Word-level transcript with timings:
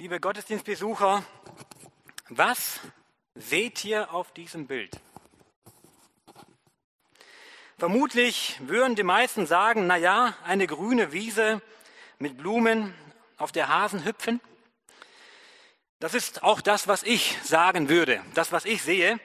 Liebe 0.00 0.18
Gottesdienstbesucher, 0.18 1.22
was 2.30 2.80
seht 3.34 3.84
ihr 3.84 4.14
auf 4.14 4.32
diesem 4.32 4.66
Bild? 4.66 4.98
Vermutlich 7.76 8.58
würden 8.62 8.94
die 8.94 9.02
meisten 9.02 9.44
sagen, 9.44 9.86
na 9.86 9.98
ja, 9.98 10.34
eine 10.46 10.66
grüne 10.66 11.12
Wiese 11.12 11.60
mit 12.18 12.38
Blumen, 12.38 12.94
auf 13.36 13.52
der 13.52 13.68
Hasen 13.68 14.06
hüpfen. 14.06 14.40
Das 15.98 16.14
ist 16.14 16.42
auch 16.42 16.62
das, 16.62 16.88
was 16.88 17.02
ich 17.02 17.36
sagen 17.42 17.90
würde, 17.90 18.22
das, 18.32 18.52
was 18.52 18.64
ich 18.64 18.80
sehe. 18.80 19.20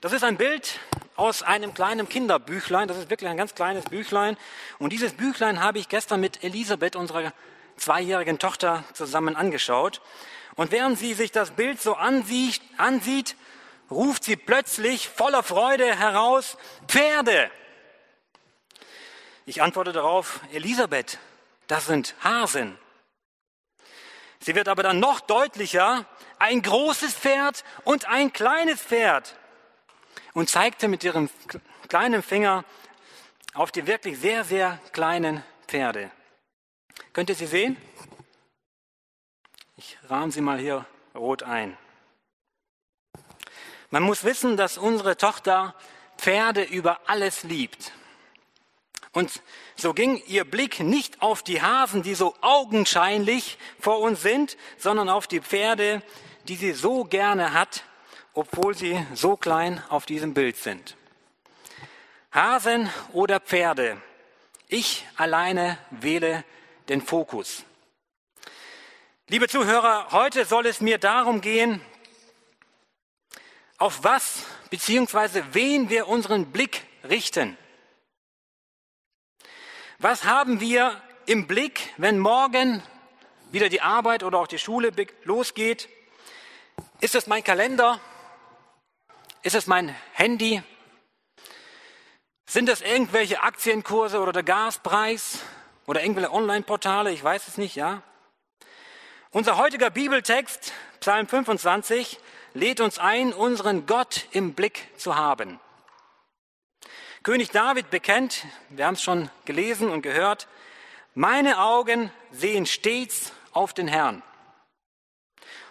Das 0.00 0.14
ist 0.14 0.24
ein 0.24 0.38
Bild 0.38 0.80
aus 1.16 1.42
einem 1.42 1.74
kleinen 1.74 2.08
Kinderbüchlein. 2.08 2.88
Das 2.88 2.96
ist 2.96 3.10
wirklich 3.10 3.28
ein 3.28 3.36
ganz 3.36 3.54
kleines 3.54 3.84
Büchlein. 3.84 4.38
Und 4.78 4.94
dieses 4.94 5.12
Büchlein 5.12 5.62
habe 5.62 5.78
ich 5.78 5.90
gestern 5.90 6.22
mit 6.22 6.42
Elisabeth, 6.42 6.96
unserer 6.96 7.34
zweijährigen 7.80 8.38
Tochter 8.38 8.84
zusammen 8.92 9.34
angeschaut. 9.34 10.00
Und 10.54 10.70
während 10.70 10.98
sie 10.98 11.14
sich 11.14 11.32
das 11.32 11.52
Bild 11.52 11.80
so 11.80 11.94
ansieht, 11.94 12.60
ansieht 12.76 13.36
ruft 13.90 14.24
sie 14.24 14.36
plötzlich 14.36 15.08
voller 15.08 15.42
Freude 15.42 15.96
heraus, 15.96 16.56
Pferde. 16.86 17.50
Ich 19.46 19.62
antworte 19.62 19.92
darauf, 19.92 20.40
Elisabeth, 20.52 21.18
das 21.66 21.86
sind 21.86 22.14
Hasen. 22.22 22.78
Sie 24.38 24.54
wird 24.54 24.68
aber 24.68 24.82
dann 24.82 25.00
noch 25.00 25.20
deutlicher, 25.20 26.06
ein 26.38 26.62
großes 26.62 27.14
Pferd 27.14 27.64
und 27.84 28.06
ein 28.06 28.32
kleines 28.32 28.80
Pferd. 28.80 29.36
Und 30.32 30.48
zeigte 30.48 30.86
mit 30.86 31.02
ihrem 31.02 31.28
kleinen 31.88 32.22
Finger 32.22 32.64
auf 33.54 33.72
die 33.72 33.86
wirklich 33.86 34.18
sehr, 34.18 34.44
sehr 34.44 34.78
kleinen 34.92 35.42
Pferde. 35.66 36.10
Könnt 37.12 37.28
ihr 37.28 37.34
sie 37.34 37.46
sehen? 37.46 37.76
Ich 39.76 39.98
rahme 40.08 40.30
sie 40.30 40.40
mal 40.40 40.58
hier 40.58 40.86
rot 41.14 41.42
ein. 41.42 41.76
Man 43.90 44.04
muss 44.04 44.22
wissen, 44.22 44.56
dass 44.56 44.78
unsere 44.78 45.16
Tochter 45.16 45.74
Pferde 46.16 46.62
über 46.62 47.00
alles 47.08 47.42
liebt. 47.42 47.92
Und 49.12 49.42
so 49.74 49.92
ging 49.92 50.22
ihr 50.26 50.44
Blick 50.44 50.78
nicht 50.78 51.20
auf 51.20 51.42
die 51.42 51.60
Hasen, 51.60 52.04
die 52.04 52.14
so 52.14 52.36
augenscheinlich 52.42 53.58
vor 53.80 53.98
uns 53.98 54.22
sind, 54.22 54.56
sondern 54.78 55.08
auf 55.08 55.26
die 55.26 55.40
Pferde, 55.40 56.02
die 56.46 56.54
sie 56.54 56.72
so 56.72 57.02
gerne 57.02 57.52
hat, 57.52 57.82
obwohl 58.34 58.76
sie 58.76 59.04
so 59.14 59.36
klein 59.36 59.82
auf 59.88 60.06
diesem 60.06 60.32
Bild 60.32 60.56
sind. 60.56 60.96
Hasen 62.30 62.88
oder 63.12 63.40
Pferde? 63.40 64.00
Ich 64.68 65.04
alleine 65.16 65.78
wähle 65.90 66.44
den 66.90 67.00
Fokus. 67.00 67.64
Liebe 69.28 69.46
Zuhörer, 69.46 70.08
heute 70.10 70.44
soll 70.44 70.66
es 70.66 70.80
mir 70.80 70.98
darum 70.98 71.40
gehen, 71.40 71.80
auf 73.78 74.02
was 74.02 74.44
bzw. 74.70 75.44
wen 75.52 75.88
wir 75.88 76.08
unseren 76.08 76.50
Blick 76.50 76.84
richten. 77.08 77.56
Was 79.98 80.24
haben 80.24 80.58
wir 80.58 81.00
im 81.26 81.46
Blick, 81.46 81.94
wenn 81.96 82.18
morgen 82.18 82.82
wieder 83.52 83.68
die 83.68 83.82
Arbeit 83.82 84.24
oder 84.24 84.38
auch 84.40 84.48
die 84.48 84.58
Schule 84.58 84.90
losgeht? 85.22 85.88
Ist 87.00 87.14
es 87.14 87.28
mein 87.28 87.44
Kalender? 87.44 88.00
Ist 89.42 89.54
es 89.54 89.68
mein 89.68 89.94
Handy? 90.12 90.60
Sind 92.46 92.68
es 92.68 92.80
irgendwelche 92.80 93.42
Aktienkurse 93.42 94.18
oder 94.18 94.32
der 94.32 94.42
Gaspreis? 94.42 95.38
Oder 95.90 96.02
irgendwelche 96.02 96.32
Online-Portale, 96.32 97.10
ich 97.10 97.24
weiß 97.24 97.48
es 97.48 97.58
nicht, 97.58 97.74
ja. 97.74 98.04
Unser 99.32 99.56
heutiger 99.56 99.90
Bibeltext, 99.90 100.72
Psalm 101.00 101.26
25, 101.26 102.20
lädt 102.54 102.80
uns 102.80 103.00
ein, 103.00 103.32
unseren 103.32 103.86
Gott 103.86 104.28
im 104.30 104.54
Blick 104.54 104.86
zu 104.96 105.16
haben. 105.16 105.58
König 107.24 107.50
David 107.50 107.90
bekennt, 107.90 108.46
wir 108.68 108.86
haben 108.86 108.94
es 108.94 109.02
schon 109.02 109.30
gelesen 109.46 109.90
und 109.90 110.02
gehört, 110.02 110.46
meine 111.14 111.60
Augen 111.60 112.12
sehen 112.30 112.66
stets 112.66 113.32
auf 113.50 113.74
den 113.74 113.88
Herrn. 113.88 114.22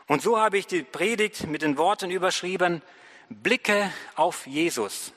Und 0.08 0.22
so 0.22 0.38
habe 0.38 0.58
ich 0.58 0.68
die 0.68 0.84
Predigt 0.84 1.48
mit 1.48 1.62
den 1.62 1.78
Worten 1.78 2.12
überschrieben, 2.12 2.82
Blicke 3.30 3.90
auf 4.16 4.46
Jesus. 4.48 5.14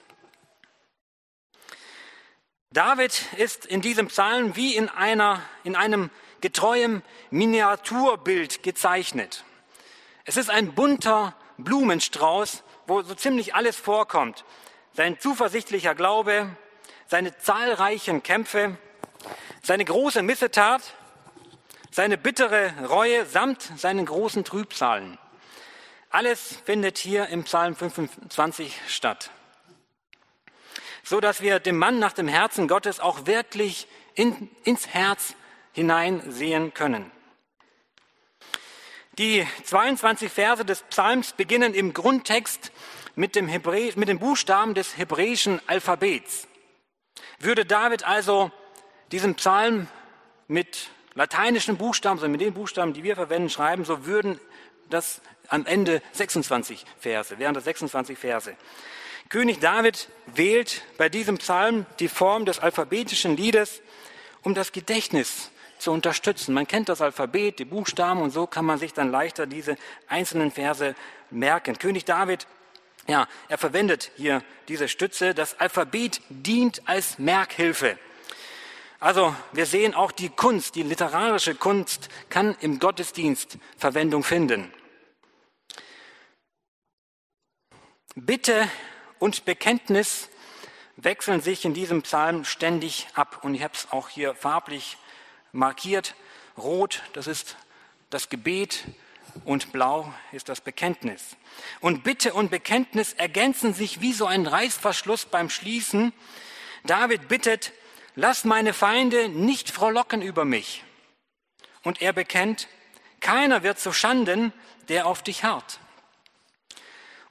David 2.73 3.21
ist 3.37 3.67
in 3.67 3.83
diesem 3.83 4.07
Psalm 4.07 4.57
wie 4.57 4.75
in, 4.77 4.89
einer, 4.89 5.43
in 5.63 5.77
einem 5.77 6.11
getreuen 6.41 7.03
Miniaturbild 7.31 8.63
gezeichnet. 8.63 9.45
Es 10.25 10.39
ist 10.39 10.49
ein 10.49 10.75
bunter 10.75 11.35
Blumenstrauß, 11.59 12.63
wo 12.87 13.03
so 13.03 13.15
ziemlich 13.15 13.55
alles 13.55 13.77
vorkommt. 13.77 14.45
Sein 14.95 15.21
zuversichtlicher 15.21 15.95
Glaube, 15.95 16.49
seine 17.07 17.37
zahlreichen 17.37 18.23
Kämpfe, 18.23 18.79
seine 19.63 19.85
große 19.85 20.23
Missetat, 20.23 20.83
seine 21.91 22.17
bittere 22.17 22.73
Reue 22.89 23.27
samt 23.27 23.71
seinen 23.77 24.07
großen 24.07 24.45
Trübsalen. 24.45 25.19
Alles 26.09 26.57
findet 26.65 26.97
hier 26.97 27.29
im 27.29 27.45
Psalm 27.45 27.77
25 27.77 28.81
statt 28.89 29.31
so 31.03 31.21
dass 31.21 31.41
wir 31.41 31.61
dem 31.61 31.79
Mann 31.79 31.99
nach 31.99 32.13
dem 32.13 32.29
Herzen 32.29 32.69
Gottes 32.69 33.01
auch 33.01 33.27
wirklich 33.27 33.87
in, 34.15 34.51
ins 34.65 34.89
Herz 34.89 35.35
hineinsehen 35.73 36.75
können. 36.75 37.11
Die 39.19 39.47
22 39.65 40.33
Verse 40.33 40.65
des 40.65 40.83
Psalms 40.85 41.33
beginnen 41.33 41.75
im 41.75 41.93
Grundtext 41.93 42.73
mit 43.15 43.37
dem, 43.37 43.47
Hebrä 43.47 43.93
mit 43.97 44.09
dem 44.09 44.19
Buchstaben 44.19 44.75
des 44.75 44.97
hebräischen 44.97 45.61
Alphabets. 45.67 46.49
Würde 47.39 47.67
David 47.67 48.05
also 48.05 48.51
diesen 49.11 49.35
Psalm 49.35 49.89
mit 50.49 50.91
lateinischen 51.15 51.77
Buchstaben, 51.77 52.19
also 52.19 52.29
mit 52.29 52.41
den 52.41 52.55
Buchstaben, 52.55 52.95
die 52.95 53.03
wir 53.03 53.17
verwenden, 53.17 53.51
schreiben, 53.51 53.85
so 53.85 54.07
würden 54.07 54.41
das 54.89 55.21
am 55.49 55.67
Ende 55.67 56.01
26 56.13 56.85
Verse, 56.99 57.39
wären 57.39 57.55
das 57.55 57.65
26 57.65 58.19
Verse. 58.19 58.57
König 59.33 59.61
David 59.61 60.11
wählt 60.35 60.83
bei 60.99 61.09
diesem 61.09 61.39
Psalm 61.39 61.87
die 62.01 62.09
Form 62.09 62.45
des 62.45 62.59
alphabetischen 62.59 63.35
Liedes, 63.35 63.81
um 64.43 64.53
das 64.53 64.73
Gedächtnis 64.73 65.51
zu 65.79 65.91
unterstützen. 65.91 66.53
Man 66.53 66.67
kennt 66.67 66.91
das 66.91 67.01
Alphabet, 67.01 67.59
die 67.59 67.65
Buchstaben 67.65 68.21
und 68.21 68.31
so 68.31 68.47
kann 68.47 68.67
man 68.67 68.77
sich 68.77 68.93
dann 68.93 69.11
leichter 69.11 69.47
diese 69.47 69.79
einzelnen 70.07 70.51
Verse 70.51 70.95
merken. 71.31 71.79
König 71.79 72.05
David, 72.05 72.47
ja, 73.07 73.27
er 73.49 73.57
verwendet 73.57 74.11
hier 74.19 74.43
diese 74.69 74.87
Stütze. 74.87 75.33
Das 75.33 75.59
Alphabet 75.59 76.21
dient 76.29 76.83
als 76.85 77.19
Merkhilfe. 77.19 77.99
Also 79.01 79.35
wir 79.53 79.65
sehen 79.65 79.95
auch 79.95 80.13
die 80.13 80.29
Kunst, 80.29 80.75
die 80.75 80.83
literarische 80.83 81.55
Kunst 81.55 82.11
kann 82.29 82.55
im 82.61 82.79
Gottesdienst 82.79 83.57
Verwendung 83.79 84.25
finden. 84.25 84.71
Bitte 88.15 88.69
und 89.23 89.45
Bekenntnis 89.45 90.29
wechseln 90.97 91.41
sich 91.41 91.65
in 91.65 91.75
diesem 91.75 92.03
Psalm 92.03 92.45
ständig 92.45 93.07
ab. 93.15 93.39
Und 93.45 93.55
ich 93.55 93.63
habe 93.63 93.73
es 93.73 93.87
auch 93.93 94.09
hier 94.09 94.35
farblich 94.35 94.97
markiert. 95.53 96.17
Rot, 96.59 97.05
das 97.13 97.29
ist 97.29 97.57
das 98.11 98.31
Gebet 98.31 98.83
und 99.45 99.71
blau 99.71 100.13
ist 100.33 100.49
das 100.49 100.61
Bekenntnis. 100.61 101.37
Und 101.79 102.03
Bitte 102.03 102.35
und 102.35 102.51
Bekenntnis 102.51 103.13
ergänzen 103.13 103.75
sich 103.75 104.01
wie 104.01 104.13
so 104.13 104.27
ein 104.27 104.45
Reißverschluss 104.45 105.27
beim 105.27 105.51
Schließen. 105.51 106.13
David 106.83 107.29
bittet, 107.29 107.71
lass 108.17 108.45
meine 108.45 108.73
Feinde 108.73 109.29
nicht 109.29 109.71
frohlocken 109.71 110.21
über 110.21 110.45
mich. 110.45 110.83
Und 111.85 112.03
er 112.03 112.13
bekennt, 112.13 112.67
keiner 113.21 113.63
wird 113.63 113.79
zu 113.79 113.93
Schanden, 113.93 114.53
der 114.89 115.07
auf 115.07 115.23
dich 115.23 115.45
harrt. 115.45 115.79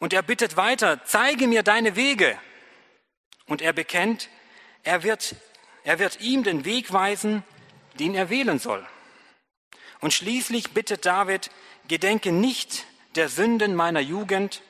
Und 0.01 0.13
er 0.13 0.23
bittet 0.23 0.57
weiter, 0.57 1.05
zeige 1.05 1.45
mir 1.45 1.61
deine 1.61 1.95
Wege. 1.95 2.35
Und 3.45 3.61
er 3.61 3.71
bekennt, 3.71 4.29
er 4.81 5.03
wird, 5.03 5.35
er 5.83 5.99
wird 5.99 6.21
ihm 6.21 6.43
den 6.43 6.65
Weg 6.65 6.91
weisen, 6.91 7.43
den 7.99 8.15
er 8.15 8.31
wählen 8.31 8.57
soll. 8.57 8.83
Und 9.99 10.11
schließlich 10.11 10.71
bittet 10.71 11.05
David, 11.05 11.51
gedenke 11.87 12.31
nicht 12.31 12.87
der 13.13 13.29
Sünden 13.29 13.75
meiner 13.75 13.99
Jugend. 13.99 14.63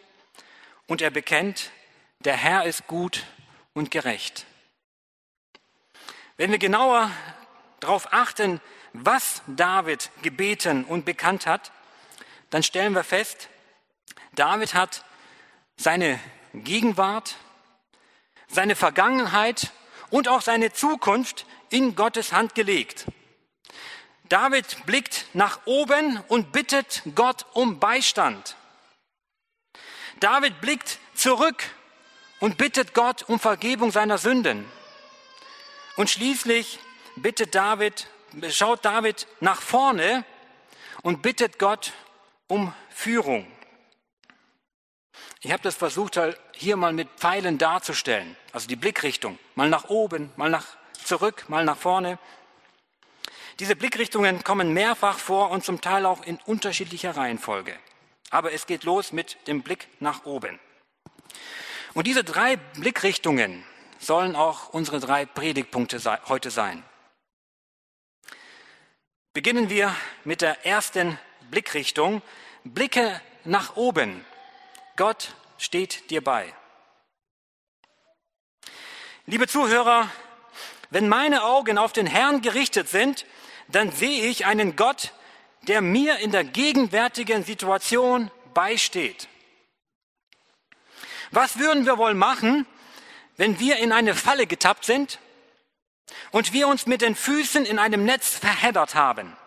Und 0.85 1.01
er 1.01 1.11
bekennt, 1.11 1.71
der 2.19 2.35
Herr 2.35 2.65
ist 2.65 2.87
gut 2.87 3.23
und 3.73 3.89
gerecht. 3.89 4.45
Wenn 6.35 6.51
wir 6.51 6.59
genauer 6.59 7.09
darauf 7.79 8.11
achten, 8.11 8.59
was 8.91 9.43
David 9.47 10.11
gebeten 10.23 10.83
und 10.83 11.05
bekannt 11.05 11.47
hat, 11.47 11.71
dann 12.49 12.63
stellen 12.63 12.93
wir 12.93 13.05
fest, 13.05 13.47
David 14.33 14.73
hat 14.73 15.05
seine 15.81 16.19
Gegenwart, 16.53 17.35
seine 18.47 18.75
Vergangenheit 18.75 19.71
und 20.09 20.27
auch 20.27 20.41
seine 20.41 20.71
Zukunft 20.73 21.45
in 21.69 21.95
Gottes 21.95 22.33
Hand 22.33 22.55
gelegt. 22.55 23.05
David 24.29 24.85
blickt 24.85 25.25
nach 25.33 25.59
oben 25.65 26.19
und 26.27 26.51
bittet 26.51 27.01
Gott 27.15 27.45
um 27.53 27.79
Beistand. 27.79 28.55
David 30.19 30.61
blickt 30.61 30.99
zurück 31.15 31.63
und 32.39 32.57
bittet 32.57 32.93
Gott 32.93 33.23
um 33.27 33.39
Vergebung 33.39 33.91
seiner 33.91 34.17
Sünden. 34.17 34.65
Und 35.97 36.09
schließlich 36.09 36.79
bittet 37.15 37.55
David, 37.55 38.07
schaut 38.49 38.85
David 38.85 39.27
nach 39.39 39.61
vorne 39.61 40.23
und 41.01 41.21
bittet 41.21 41.59
Gott 41.59 41.91
um 42.47 42.73
Führung. 42.89 43.45
Ich 45.43 45.51
habe 45.51 45.63
das 45.63 45.75
versucht, 45.75 46.17
halt 46.17 46.39
hier 46.53 46.77
mal 46.77 46.93
mit 46.93 47.09
Pfeilen 47.17 47.57
darzustellen, 47.57 48.37
also 48.53 48.67
die 48.67 48.75
Blickrichtung, 48.75 49.39
mal 49.55 49.69
nach 49.69 49.89
oben, 49.89 50.31
mal 50.35 50.51
nach 50.51 50.65
zurück, 51.03 51.45
mal 51.49 51.65
nach 51.65 51.77
vorne. 51.77 52.19
Diese 53.59 53.75
Blickrichtungen 53.75 54.43
kommen 54.43 54.71
mehrfach 54.71 55.17
vor 55.17 55.49
und 55.49 55.63
zum 55.63 55.81
Teil 55.81 56.05
auch 56.05 56.23
in 56.23 56.39
unterschiedlicher 56.45 57.17
Reihenfolge. 57.17 57.75
Aber 58.29 58.53
es 58.53 58.67
geht 58.67 58.83
los 58.83 59.11
mit 59.11 59.47
dem 59.47 59.63
Blick 59.63 59.87
nach 59.99 60.25
oben. 60.25 60.59
Und 61.93 62.05
diese 62.05 62.23
drei 62.23 62.55
Blickrichtungen 62.55 63.63
sollen 63.99 64.35
auch 64.35 64.69
unsere 64.69 64.99
drei 64.99 65.25
Predigtpunkte 65.25 65.99
heute 66.27 66.51
sein. 66.51 66.83
Beginnen 69.33 69.69
wir 69.69 69.95
mit 70.23 70.41
der 70.41 70.65
ersten 70.65 71.17
Blickrichtung. 71.49 72.21
Blicke 72.63 73.19
nach 73.43 73.75
oben. 73.75 74.23
Gott 74.95 75.33
steht 75.57 76.09
dir 76.09 76.23
bei. 76.23 76.53
Liebe 79.25 79.47
Zuhörer, 79.47 80.09
wenn 80.89 81.07
meine 81.07 81.43
Augen 81.43 81.77
auf 81.77 81.93
den 81.93 82.07
Herrn 82.07 82.41
gerichtet 82.41 82.89
sind, 82.89 83.25
dann 83.69 83.91
sehe 83.91 84.25
ich 84.25 84.45
einen 84.45 84.75
Gott, 84.75 85.13
der 85.67 85.81
mir 85.81 86.17
in 86.17 86.31
der 86.31 86.43
gegenwärtigen 86.43 87.43
Situation 87.43 88.31
beisteht. 88.53 89.27
Was 91.31 91.59
würden 91.59 91.85
wir 91.85 91.97
wohl 91.97 92.13
machen, 92.13 92.65
wenn 93.37 93.59
wir 93.59 93.77
in 93.77 93.93
eine 93.93 94.15
Falle 94.15 94.47
getappt 94.47 94.83
sind 94.83 95.19
und 96.31 96.51
wir 96.51 96.67
uns 96.67 96.85
mit 96.85 97.01
den 97.01 97.15
Füßen 97.15 97.65
in 97.65 97.79
einem 97.79 98.03
Netz 98.03 98.35
verheddert 98.35 98.95
haben? 98.95 99.37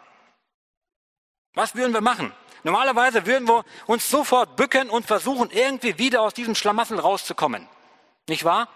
Was 1.52 1.74
würden 1.74 1.92
wir 1.92 2.00
machen? 2.00 2.32
Normalerweise 2.64 3.26
würden 3.26 3.46
wir 3.46 3.64
uns 3.86 4.10
sofort 4.10 4.56
bücken 4.56 4.88
und 4.88 5.06
versuchen, 5.06 5.50
irgendwie 5.50 5.98
wieder 5.98 6.22
aus 6.22 6.32
diesem 6.32 6.54
Schlamassel 6.54 6.98
rauszukommen. 6.98 7.68
Nicht 8.26 8.44
wahr? 8.44 8.68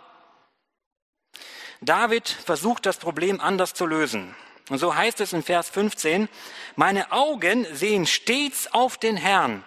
David 1.81 2.29
versucht 2.29 2.85
das 2.85 2.99
Problem 2.99 3.41
anders 3.41 3.73
zu 3.73 3.87
lösen. 3.87 4.37
Und 4.69 4.79
so 4.79 4.95
heißt 4.95 5.23
es 5.23 5.33
in 5.33 5.43
Vers 5.43 5.71
15, 5.71 6.29
meine 6.77 7.13
Augen 7.13 7.67
sehen 7.75 8.07
stets 8.07 8.71
auf 8.73 8.99
den 8.99 9.17
Herrn, 9.17 9.65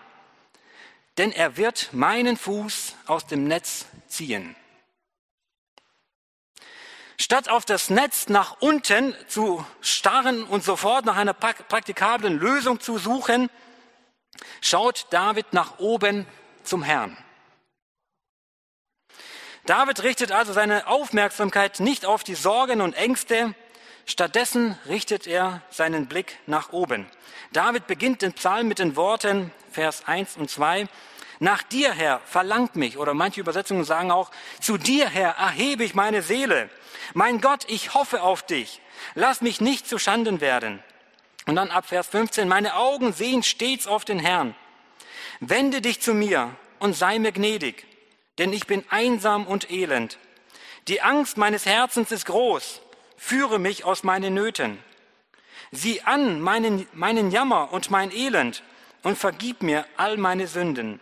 denn 1.18 1.32
er 1.32 1.58
wird 1.58 1.90
meinen 1.92 2.38
Fuß 2.38 2.96
aus 3.08 3.26
dem 3.26 3.46
Netz 3.46 3.88
ziehen. 4.08 4.56
Statt 7.18 7.50
auf 7.50 7.66
das 7.66 7.90
Netz 7.90 8.30
nach 8.30 8.58
unten 8.60 9.16
zu 9.28 9.66
starren 9.80 10.44
und 10.44 10.64
sofort 10.64 11.06
nach 11.06 11.18
einer 11.18 11.34
praktikablen 11.34 12.40
Lösung 12.40 12.80
zu 12.80 13.00
suchen, 13.00 13.50
schaut 14.62 15.08
David 15.10 15.54
nach 15.54 15.80
oben 15.80 16.26
zum 16.64 16.84
Herrn. 16.84 17.18
David 19.66 20.04
richtet 20.04 20.32
also 20.32 20.54
seine 20.54 20.88
Aufmerksamkeit 20.88 21.80
nicht 21.80 22.06
auf 22.06 22.24
die 22.24 22.36
Sorgen 22.36 22.82
und 22.82 22.94
Ängste, 22.94 23.54
stattdessen 24.06 24.78
richtet 24.88 25.28
er 25.28 25.62
seinen 25.70 26.08
Blick 26.08 26.40
nach 26.48 26.74
oben. 26.74 27.08
David 27.54 27.88
beginnt 27.88 28.22
den 28.22 28.34
Psalm 28.34 28.68
mit 28.68 28.80
den 28.80 28.96
Worten, 28.96 29.52
Vers 29.72 30.08
1 30.08 30.38
und 30.38 30.50
2, 30.50 30.88
nach 31.40 31.64
dir, 31.64 31.92
Herr, 31.92 32.22
verlangt 32.26 32.76
mich, 32.76 33.00
oder 33.00 33.16
manche 33.16 33.42
Übersetzungen 33.42 33.84
sagen 33.84 34.12
auch, 34.12 34.30
zu 34.60 34.78
dir, 34.78 35.10
Herr, 35.10 35.32
erhebe 35.38 35.84
ich 35.84 35.96
meine 35.96 36.22
Seele. 36.22 36.70
Mein 37.16 37.42
Gott, 37.42 37.66
ich 37.68 37.96
hoffe 37.96 38.22
auf 38.22 38.44
dich. 38.44 38.80
Lass 39.16 39.42
mich 39.42 39.60
nicht 39.60 39.88
zu 39.88 39.98
Schanden 39.98 40.40
werden. 40.40 40.84
Und 41.48 41.56
dann 41.56 41.72
ab 41.72 41.88
Vers 41.88 42.08
15, 42.08 42.48
meine 42.48 42.76
Augen 42.76 43.14
sehen 43.14 43.44
stets 43.44 43.88
auf 43.88 44.06
den 44.06 44.20
Herrn. 44.20 44.56
Wende 45.40 45.82
dich 45.82 46.02
zu 46.02 46.14
mir 46.14 46.56
und 46.80 46.96
sei 46.96 47.20
mir 47.20 47.32
gnädig 47.32 47.86
denn 48.42 48.54
ich 48.54 48.66
bin 48.66 48.84
einsam 48.90 49.46
und 49.46 49.70
elend. 49.72 50.18
Die 50.88 51.02
Angst 51.02 51.38
meines 51.38 51.68
Herzens 51.68 52.12
ist 52.12 52.26
groß. 52.26 52.82
Führe 53.16 53.60
mich 53.60 53.86
aus 53.86 54.04
meinen 54.04 54.34
Nöten. 54.34 54.80
Sieh 55.72 56.02
an 56.02 56.42
meinen, 56.42 56.88
meinen 56.92 57.30
Jammer 57.30 57.72
und 57.72 57.92
mein 57.92 58.12
Elend 58.12 58.64
und 59.04 59.18
vergib 59.18 59.62
mir 59.62 59.86
all 59.96 60.18
meine 60.18 60.48
Sünden. 60.48 61.00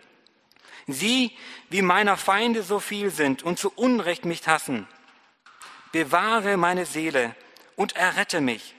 Sieh, 0.86 1.34
wie 1.70 1.80
meiner 1.80 2.18
Feinde 2.18 2.62
so 2.62 2.78
viel 2.78 3.10
sind 3.10 3.42
und 3.42 3.58
zu 3.58 3.72
Unrecht 3.74 4.26
mich 4.26 4.46
hassen. 4.46 4.86
Bewahre 5.92 6.56
meine 6.56 6.84
Seele 6.84 7.34
und 7.74 7.96
errette 7.96 8.42
mich. 8.42 8.74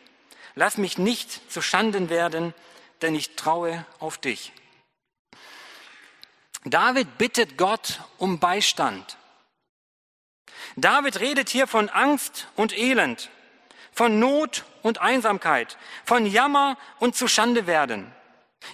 Lass 0.56 0.77
mich 0.77 0.98
nicht 0.98 1.51
zu 1.51 1.62
Schanden 1.62 2.09
werden, 2.09 2.53
denn 3.01 3.15
ich 3.15 3.36
traue 3.36 3.86
auf 4.00 4.18
dich. 4.18 4.51
David 6.63 7.18
bittet 7.18 7.57
Gott 7.57 8.01
um 8.18 8.39
Beistand. 8.39 9.18
David 10.75 11.19
redet 11.19 11.50
hier 11.50 11.68
von 11.68 11.89
Angst 11.89 12.48
und 12.56 12.77
Elend, 12.77 13.30
von 13.92 14.19
Not 14.19 14.63
und 14.83 15.01
Einsamkeit, 15.01 15.77
von 16.06 16.25
Jammer 16.25 16.77
und 17.00 17.15
zu 17.15 17.27
Schande 17.27 17.68
werden. 17.68 18.12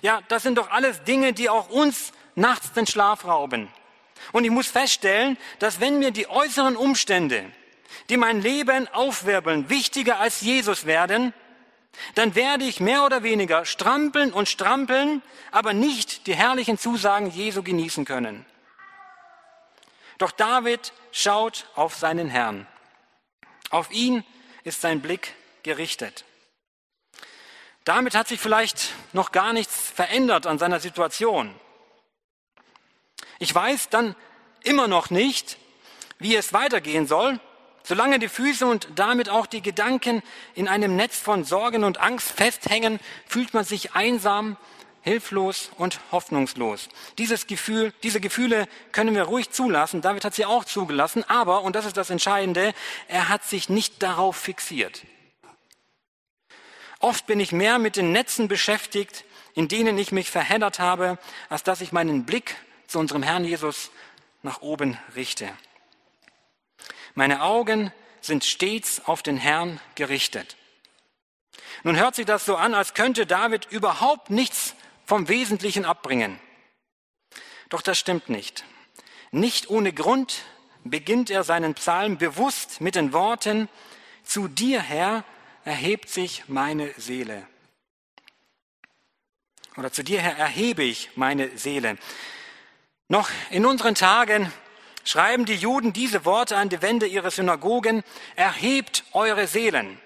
Ja, 0.01 0.21
das 0.27 0.43
sind 0.43 0.57
doch 0.57 0.69
alles 0.69 1.03
Dinge, 1.03 1.33
die 1.33 1.49
auch 1.49 1.69
uns 1.69 2.11
nachts 2.35 2.73
den 2.73 2.87
Schlaf 2.87 3.25
rauben. 3.25 3.69
Und 4.31 4.43
ich 4.43 4.51
muss 4.51 4.67
feststellen, 4.67 5.37
dass 5.59 5.79
wenn 5.79 5.99
mir 5.99 6.11
die 6.11 6.29
äußeren 6.29 6.75
Umstände, 6.75 7.45
die 8.09 8.17
mein 8.17 8.41
Leben 8.41 8.87
aufwirbeln, 8.89 9.69
wichtiger 9.69 10.19
als 10.19 10.41
Jesus 10.41 10.85
werden, 10.85 11.33
dann 12.15 12.35
werde 12.35 12.63
ich 12.63 12.79
mehr 12.79 13.03
oder 13.03 13.23
weniger 13.23 13.65
strampeln 13.65 14.31
und 14.33 14.49
strampeln, 14.49 15.21
aber 15.51 15.73
nicht 15.73 16.27
die 16.27 16.35
herrlichen 16.35 16.77
Zusagen 16.77 17.29
Jesu 17.29 17.63
genießen 17.63 18.05
können. 18.05 18.45
Doch 20.17 20.31
David 20.31 20.93
schaut 21.11 21.67
auf 21.75 21.95
seinen 21.95 22.29
Herrn. 22.29 22.67
Auf 23.69 23.91
ihn 23.91 24.23
ist 24.63 24.81
sein 24.81 25.01
Blick 25.01 25.33
gerichtet. 25.63 26.25
Damit 27.83 28.15
hat 28.15 28.27
sich 28.27 28.39
vielleicht 28.39 28.93
noch 29.13 29.31
gar 29.31 29.53
nichts 29.53 29.91
verändert 29.91 30.45
an 30.45 30.59
seiner 30.59 30.79
Situation. 30.79 31.53
Ich 33.39 33.53
weiß 33.53 33.89
dann 33.89 34.15
immer 34.63 34.87
noch 34.87 35.09
nicht, 35.09 35.57
wie 36.19 36.35
es 36.35 36.53
weitergehen 36.53 37.07
soll, 37.07 37.39
Solange 37.87 38.19
die 38.19 38.27
Füße 38.27 38.67
und 38.67 38.89
damit 38.95 39.29
auch 39.29 39.45
die 39.45 39.61
Gedanken 39.61 40.21
in 40.55 40.67
einem 40.67 40.97
Netz 40.97 41.17
von 41.17 41.45
Sorgen 41.45 41.85
und 41.85 42.01
Angst 42.01 42.29
festhängen, 42.29 42.99
fühlt 43.25 43.53
man 43.53 43.63
sich 43.63 43.93
einsam, 43.95 44.57
hilflos 45.03 45.71
und 45.77 46.01
hoffnungslos. 46.11 46.89
Dieses 47.17 47.47
Gefühl, 47.47 47.93
diese 48.03 48.19
Gefühle 48.19 48.67
können 48.91 49.15
wir 49.15 49.23
ruhig 49.23 49.51
zulassen. 49.51 50.01
David 50.01 50.25
hat 50.25 50.35
sie 50.35 50.43
auch 50.43 50.65
zugelassen, 50.65 51.23
aber, 51.29 51.61
und 51.61 51.77
das 51.77 51.85
ist 51.85 51.95
das 51.95 52.09
Entscheidende, 52.09 52.73
er 53.07 53.29
hat 53.29 53.45
sich 53.45 53.69
nicht 53.69 54.03
darauf 54.03 54.35
fixiert. 54.35 55.03
Oft 56.99 57.25
bin 57.25 57.39
ich 57.39 57.53
mehr 57.53 57.79
mit 57.79 57.95
den 57.95 58.11
Netzen 58.11 58.49
beschäftigt, 58.49 59.23
in 59.53 59.69
denen 59.69 59.97
ich 59.97 60.11
mich 60.11 60.29
verheddert 60.29 60.79
habe, 60.79 61.19
als 61.47 61.63
dass 61.63 61.79
ich 61.79 61.93
meinen 61.93 62.25
Blick 62.25 62.57
zu 62.87 62.99
unserem 62.99 63.23
Herrn 63.23 63.45
Jesus 63.45 63.91
nach 64.43 64.61
oben 64.61 64.97
richte. 65.15 65.47
Meine 67.17 67.41
Augen 67.41 67.91
sind 68.21 68.43
stets 68.43 69.01
auf 69.07 69.23
den 69.23 69.37
Herrn 69.37 69.79
gerichtet. 69.95 70.55
Nun 71.81 71.97
hört 71.97 72.13
sich 72.13 72.27
das 72.27 72.45
so 72.45 72.55
an, 72.55 72.75
als 72.75 72.93
könnte 72.93 73.25
David 73.25 73.65
überhaupt 73.71 74.29
nichts 74.29 74.75
vom 75.03 75.27
Wesentlichen 75.27 75.83
abbringen. 75.83 76.39
Doch 77.69 77.81
das 77.81 77.97
stimmt 77.97 78.29
nicht. 78.29 78.65
Nicht 79.31 79.71
ohne 79.71 79.93
Grund 79.93 80.43
beginnt 80.83 81.31
er 81.31 81.43
seinen 81.43 81.73
Psalm 81.73 82.19
bewusst 82.19 82.81
mit 82.81 82.93
den 82.93 83.13
Worten, 83.13 83.67
zu 84.23 84.47
dir, 84.47 84.79
Herr, 84.79 85.23
erhebt 85.65 86.09
sich 86.09 86.43
meine 86.47 86.93
Seele. 86.97 87.47
Oder 89.75 89.91
zu 89.91 90.03
dir, 90.03 90.21
Herr, 90.21 90.37
erhebe 90.37 90.83
ich 90.83 91.09
meine 91.15 91.57
Seele. 91.57 91.97
Noch 93.07 93.31
in 93.49 93.65
unseren 93.65 93.95
Tagen 93.95 94.53
schreiben 95.07 95.45
die 95.45 95.55
Juden 95.55 95.93
diese 95.93 96.25
Worte 96.25 96.57
an 96.57 96.69
die 96.69 96.81
Wände 96.81 97.07
ihrer 97.07 97.31
Synagogen, 97.31 98.03
erhebt 98.35 99.05
eure 99.13 99.47
Seelen. 99.47 99.99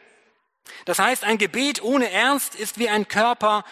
Das 0.85 0.99
heißt, 0.99 1.23
ein 1.23 1.37
Gebet 1.37 1.81
ohne 1.81 2.11
Ernst 2.11 2.55
ist 2.55 2.77
wie 2.77 2.89
ein 2.89 3.07
Körper 3.07 3.63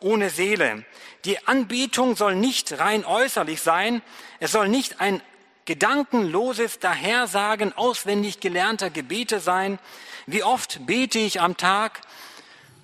ohne 0.00 0.30
Seele. 0.30 0.84
Die 1.24 1.46
Anbetung 1.46 2.14
soll 2.14 2.36
nicht 2.36 2.78
rein 2.78 3.04
äußerlich 3.04 3.60
sein, 3.62 4.02
es 4.38 4.52
soll 4.52 4.68
nicht 4.68 5.00
ein 5.00 5.20
gedankenloses 5.64 6.78
Dahersagen 6.78 7.76
auswendig 7.76 8.38
gelernter 8.38 8.90
Gebete 8.90 9.40
sein. 9.40 9.80
Wie 10.26 10.44
oft 10.44 10.86
bete 10.86 11.18
ich 11.18 11.40
am 11.40 11.56
Tag 11.56 12.00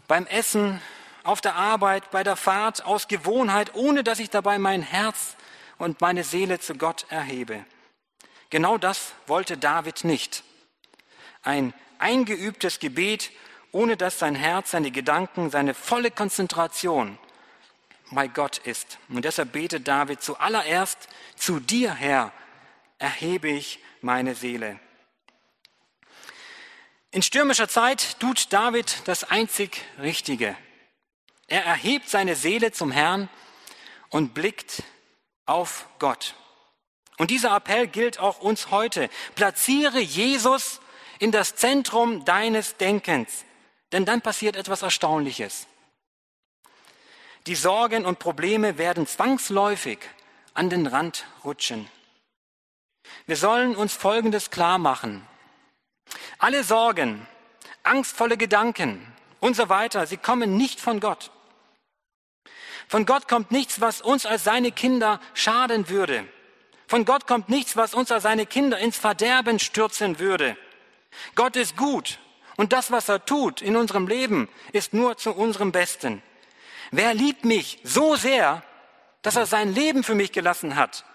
beim 0.08 0.26
Essen, 0.26 0.80
auf 1.24 1.40
der 1.40 1.54
Arbeit, 1.54 2.10
bei 2.10 2.24
der 2.24 2.34
Fahrt, 2.34 2.84
aus 2.84 3.06
Gewohnheit, 3.06 3.74
ohne 3.74 4.02
dass 4.02 4.18
ich 4.18 4.30
dabei 4.30 4.58
mein 4.58 4.82
Herz 4.82 5.36
und 5.78 6.00
meine 6.00 6.24
Seele 6.24 6.58
zu 6.58 6.74
Gott 6.74 7.06
erhebe. 7.08 7.64
Genau 8.52 8.76
das 8.76 9.14
wollte 9.26 9.56
David 9.56 10.04
nicht. 10.04 10.44
Ein 11.42 11.72
eingeübtes 11.98 12.80
Gebet, 12.80 13.30
ohne 13.70 13.96
dass 13.96 14.18
sein 14.18 14.34
Herz, 14.34 14.72
seine 14.72 14.90
Gedanken, 14.90 15.48
seine 15.48 15.72
volle 15.72 16.10
Konzentration 16.10 17.18
bei 18.10 18.28
Gott 18.28 18.58
ist. 18.58 18.98
Und 19.08 19.24
deshalb 19.24 19.52
betet 19.52 19.88
David 19.88 20.20
zuallererst, 20.20 21.08
zu 21.34 21.60
dir, 21.60 21.94
Herr, 21.94 22.30
erhebe 22.98 23.48
ich 23.48 23.78
meine 24.02 24.34
Seele. 24.34 24.78
In 27.10 27.22
stürmischer 27.22 27.68
Zeit 27.68 28.20
tut 28.20 28.52
David 28.52 29.08
das 29.08 29.24
einzig 29.24 29.80
Richtige. 29.98 30.54
Er 31.46 31.64
erhebt 31.64 32.10
seine 32.10 32.36
Seele 32.36 32.70
zum 32.70 32.92
Herrn 32.92 33.30
und 34.10 34.34
blickt 34.34 34.82
auf 35.46 35.86
Gott. 35.98 36.34
Und 37.18 37.30
dieser 37.30 37.54
Appell 37.54 37.86
gilt 37.86 38.18
auch 38.18 38.40
uns 38.40 38.70
heute. 38.70 39.08
Platziere 39.34 40.00
Jesus 40.00 40.80
in 41.18 41.30
das 41.30 41.54
Zentrum 41.54 42.24
deines 42.24 42.76
Denkens, 42.76 43.44
denn 43.92 44.04
dann 44.04 44.22
passiert 44.22 44.56
etwas 44.56 44.82
Erstaunliches. 44.82 45.66
Die 47.46 47.54
Sorgen 47.54 48.06
und 48.06 48.18
Probleme 48.18 48.78
werden 48.78 49.06
zwangsläufig 49.06 49.98
an 50.54 50.70
den 50.70 50.86
Rand 50.86 51.26
rutschen. 51.44 51.88
Wir 53.26 53.36
sollen 53.36 53.76
uns 53.76 53.94
Folgendes 53.94 54.50
klar 54.50 54.78
machen. 54.78 55.26
Alle 56.38 56.64
Sorgen, 56.64 57.26
angstvolle 57.82 58.36
Gedanken 58.36 59.06
und 59.40 59.56
so 59.56 59.68
weiter, 59.68 60.06
sie 60.06 60.16
kommen 60.16 60.56
nicht 60.56 60.80
von 60.80 61.00
Gott. 61.00 61.30
Von 62.88 63.06
Gott 63.06 63.28
kommt 63.28 63.50
nichts, 63.50 63.80
was 63.80 64.00
uns 64.00 64.26
als 64.26 64.44
seine 64.44 64.70
Kinder 64.70 65.20
schaden 65.34 65.88
würde. 65.88 66.26
Von 66.92 67.06
Gott 67.06 67.26
kommt 67.26 67.48
nichts, 67.48 67.74
was 67.74 67.94
uns 67.94 68.12
als 68.12 68.24
seine 68.24 68.44
Kinder 68.44 68.76
ins 68.78 68.98
Verderben 68.98 69.58
stürzen 69.58 70.18
würde. 70.18 70.58
Gott 71.34 71.56
ist 71.56 71.74
gut 71.74 72.18
und 72.56 72.74
das, 72.74 72.90
was 72.90 73.08
er 73.08 73.24
tut 73.24 73.62
in 73.62 73.76
unserem 73.76 74.06
Leben, 74.06 74.46
ist 74.72 74.92
nur 74.92 75.16
zu 75.16 75.32
unserem 75.32 75.72
Besten. 75.72 76.22
Wer 76.90 77.14
liebt 77.14 77.46
mich 77.46 77.78
so 77.82 78.14
sehr, 78.14 78.62
dass 79.22 79.36
er 79.36 79.46
sein 79.46 79.72
Leben 79.74 80.04
für 80.04 80.14
mich 80.14 80.32
gelassen 80.32 80.76
hat? 80.76 81.06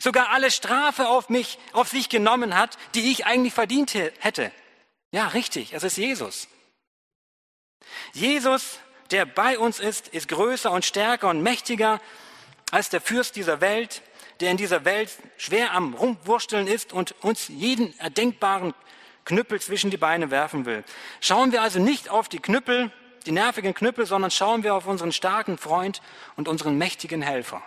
Sogar 0.00 0.30
alle 0.30 0.50
Strafe 0.50 1.06
auf 1.06 1.28
mich, 1.28 1.60
auf 1.72 1.86
sich 1.90 2.08
genommen 2.08 2.56
hat, 2.58 2.76
die 2.96 3.12
ich 3.12 3.24
eigentlich 3.24 3.54
verdient 3.54 3.94
hätte. 3.94 4.50
Ja, 5.12 5.28
richtig, 5.28 5.74
es 5.74 5.84
ist 5.84 5.96
Jesus. 5.96 6.48
Jesus, 8.14 8.80
der 9.12 9.26
bei 9.26 9.60
uns 9.60 9.78
ist, 9.78 10.08
ist 10.08 10.26
größer 10.26 10.72
und 10.72 10.84
stärker 10.84 11.28
und 11.28 11.40
mächtiger 11.40 12.00
als 12.72 12.88
der 12.88 13.00
Fürst 13.00 13.36
dieser 13.36 13.60
Welt, 13.60 14.02
der 14.40 14.50
in 14.50 14.56
dieser 14.56 14.84
Welt 14.84 15.10
schwer 15.36 15.72
am 15.72 15.94
Rumwursteln 15.94 16.66
ist 16.66 16.92
und 16.92 17.14
uns 17.22 17.48
jeden 17.48 17.98
erdenkbaren 17.98 18.74
Knüppel 19.24 19.60
zwischen 19.60 19.90
die 19.90 19.96
Beine 19.96 20.30
werfen 20.30 20.66
will. 20.66 20.84
Schauen 21.20 21.52
wir 21.52 21.62
also 21.62 21.78
nicht 21.78 22.08
auf 22.10 22.28
die 22.28 22.40
Knüppel, 22.40 22.90
die 23.26 23.32
nervigen 23.32 23.74
Knüppel, 23.74 24.06
sondern 24.06 24.30
schauen 24.30 24.62
wir 24.62 24.74
auf 24.74 24.86
unseren 24.86 25.12
starken 25.12 25.56
Freund 25.56 26.02
und 26.36 26.48
unseren 26.48 26.76
mächtigen 26.76 27.22
Helfer. 27.22 27.62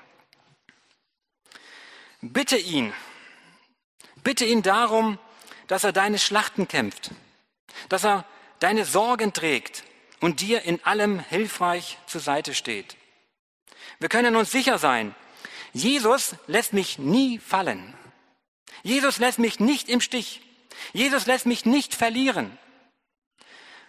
Bitte 2.22 2.58
ihn, 2.58 2.94
bitte 4.24 4.46
ihn 4.46 4.62
darum, 4.62 5.20
dass 5.68 5.84
er 5.84 5.94
deine 5.94 6.20
Schlachten 6.20 6.68
kämpft, 6.68 7.12
dass 7.90 8.04
er 8.04 8.26
deine 8.60 8.86
Sorgen 8.86 9.34
trägt 9.34 9.84
und 10.20 10.42
dir 10.42 10.64
in 10.64 10.84
allem 10.84 11.20
hilfreich 11.20 11.98
zur 12.08 12.22
Seite 12.22 12.54
steht. 12.54 12.98
Wir 14.00 14.10
können 14.10 14.36
uns 14.36 14.52
sicher 14.52 14.78
sein, 14.78 15.16
Jesus 15.74 16.36
lässt 16.48 16.74
mich 16.74 16.98
nie 17.00 17.40
fallen. 17.40 17.94
Jesus 18.84 19.18
lässt 19.18 19.40
mich 19.40 19.60
nicht 19.60 19.90
im 19.90 20.02
Stich. 20.02 20.42
Jesus 20.94 21.26
lässt 21.26 21.46
mich 21.46 21.66
nicht 21.66 21.96
verlieren. 21.96 22.58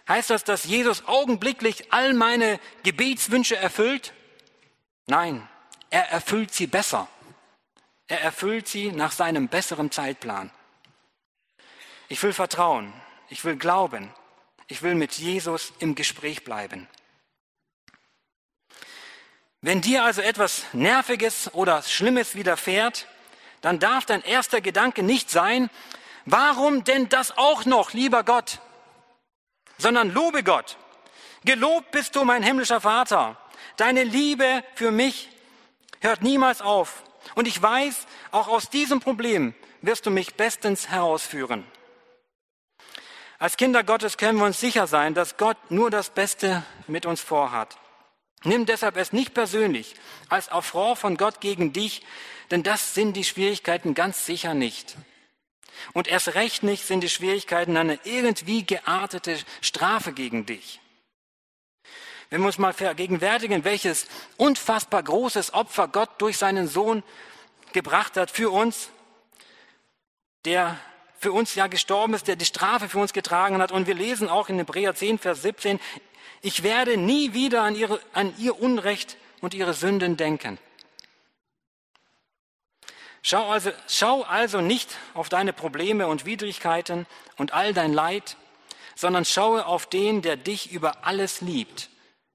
Heißt 0.07 0.31
das, 0.31 0.43
dass 0.43 0.63
Jesus 0.63 1.05
augenblicklich 1.05 1.93
all 1.93 2.13
meine 2.13 2.59
Gebetswünsche 2.83 3.55
erfüllt? 3.55 4.13
Nein, 5.05 5.47
er 5.89 6.09
erfüllt 6.09 6.53
sie 6.53 6.67
besser. 6.67 7.07
Er 8.07 8.21
erfüllt 8.21 8.67
sie 8.67 8.91
nach 8.91 9.11
seinem 9.11 9.47
besseren 9.47 9.91
Zeitplan. 9.91 10.51
Ich 12.07 12.21
will 12.23 12.33
vertrauen, 12.33 12.91
ich 13.29 13.45
will 13.45 13.55
glauben, 13.55 14.11
ich 14.67 14.81
will 14.81 14.95
mit 14.95 15.13
Jesus 15.13 15.73
im 15.77 15.93
Gespräch 15.93 16.43
bleiben. 16.43 16.87
Wenn 19.61 19.81
dir 19.81 20.03
also 20.03 20.21
etwas 20.21 20.63
Nerviges 20.73 21.53
oder 21.53 21.81
Schlimmes 21.83 22.35
widerfährt, 22.35 23.07
dann 23.61 23.79
darf 23.79 24.05
dein 24.05 24.23
erster 24.23 24.61
Gedanke 24.61 25.03
nicht 25.03 25.29
sein, 25.29 25.69
warum 26.25 26.83
denn 26.83 27.09
das 27.09 27.37
auch 27.37 27.65
noch, 27.65 27.93
lieber 27.93 28.23
Gott? 28.23 28.61
sondern 29.79 30.13
lobe 30.13 30.43
Gott. 30.43 30.77
Gelobt 31.45 31.91
bist 31.91 32.15
du, 32.15 32.23
mein 32.23 32.43
himmlischer 32.43 32.81
Vater. 32.81 33.37
Deine 33.77 34.03
Liebe 34.03 34.63
für 34.75 34.91
mich 34.91 35.29
hört 36.01 36.21
niemals 36.21 36.61
auf. 36.61 37.03
Und 37.35 37.47
ich 37.47 37.59
weiß, 37.59 38.05
auch 38.31 38.47
aus 38.47 38.69
diesem 38.69 38.99
Problem 38.99 39.55
wirst 39.81 40.05
du 40.05 40.11
mich 40.11 40.35
bestens 40.35 40.89
herausführen. 40.89 41.65
Als 43.39 43.55
Kinder 43.55 43.85
Gottes 43.85 44.17
können 44.17 44.37
wir 44.37 44.45
uns 44.45 44.59
sicher 44.59 44.85
sein, 44.85 45.13
dass 45.13 45.37
Gott 45.37 45.57
nur 45.69 45.89
das 45.89 46.09
Beste 46.09 46.63
mit 46.87 47.05
uns 47.05 47.21
vorhat. 47.21 47.77
Nimm 48.43 48.65
deshalb 48.65 48.95
es 48.97 49.11
nicht 49.11 49.33
persönlich 49.33 49.95
als 50.29 50.49
Affront 50.49 50.97
von 50.97 51.17
Gott 51.17 51.41
gegen 51.41 51.73
dich, 51.73 52.03
denn 52.51 52.63
das 52.63 52.93
sind 52.93 53.13
die 53.13 53.23
Schwierigkeiten 53.23 53.93
ganz 53.93 54.25
sicher 54.25 54.53
nicht. 54.53 54.95
Und 55.93 56.07
erst 56.07 56.35
recht 56.35 56.63
nicht 56.63 56.85
sind 56.85 57.01
die 57.01 57.09
Schwierigkeiten 57.09 57.77
eine 57.77 57.99
irgendwie 58.03 58.65
geartete 58.65 59.37
Strafe 59.61 60.13
gegen 60.13 60.45
dich. 60.45 60.79
Wenn 62.29 62.41
wir 62.41 62.47
uns 62.47 62.57
mal 62.57 62.73
vergegenwärtigen, 62.73 63.63
welches 63.63 64.07
unfassbar 64.37 65.01
großes 65.03 65.53
Opfer 65.53 65.87
Gott 65.87 66.09
durch 66.19 66.37
seinen 66.37 66.67
Sohn 66.67 67.03
gebracht 67.73 68.17
hat 68.17 68.29
für 68.29 68.51
uns, 68.51 68.89
der 70.45 70.79
für 71.17 71.33
uns 71.33 71.53
ja 71.55 71.67
gestorben 71.67 72.13
ist, 72.13 72.27
der 72.27 72.37
die 72.37 72.45
Strafe 72.45 72.87
für 72.87 72.99
uns 72.99 73.11
getragen 73.11 73.61
hat. 73.61 73.71
Und 73.73 73.87
wir 73.87 73.95
lesen 73.95 74.29
auch 74.29 74.47
in 74.47 74.57
Hebräer 74.57 74.95
10, 74.95 75.19
Vers 75.19 75.41
17, 75.41 75.79
ich 76.41 76.63
werde 76.63 76.97
nie 76.97 77.33
wieder 77.33 77.63
an, 77.63 77.75
ihre, 77.75 77.99
an 78.13 78.33
ihr 78.37 78.59
Unrecht 78.59 79.17
und 79.41 79.53
ihre 79.53 79.73
Sünden 79.73 80.17
denken. 80.17 80.57
Schau 83.21 83.49
also, 83.49 83.71
schau 83.87 84.23
also 84.23 84.61
nicht 84.61 84.97
auf 85.13 85.29
deine 85.29 85.53
Probleme 85.53 86.07
und 86.07 86.25
Widrigkeiten 86.25 87.05
und 87.37 87.53
all 87.53 87.73
dein 87.73 87.93
Leid, 87.93 88.37
sondern 88.95 89.25
schaue 89.25 89.65
auf 89.65 89.85
den, 89.85 90.21
der 90.21 90.37
dich 90.37 90.71
über 90.71 91.05
alles 91.05 91.41
liebt, 91.41 91.89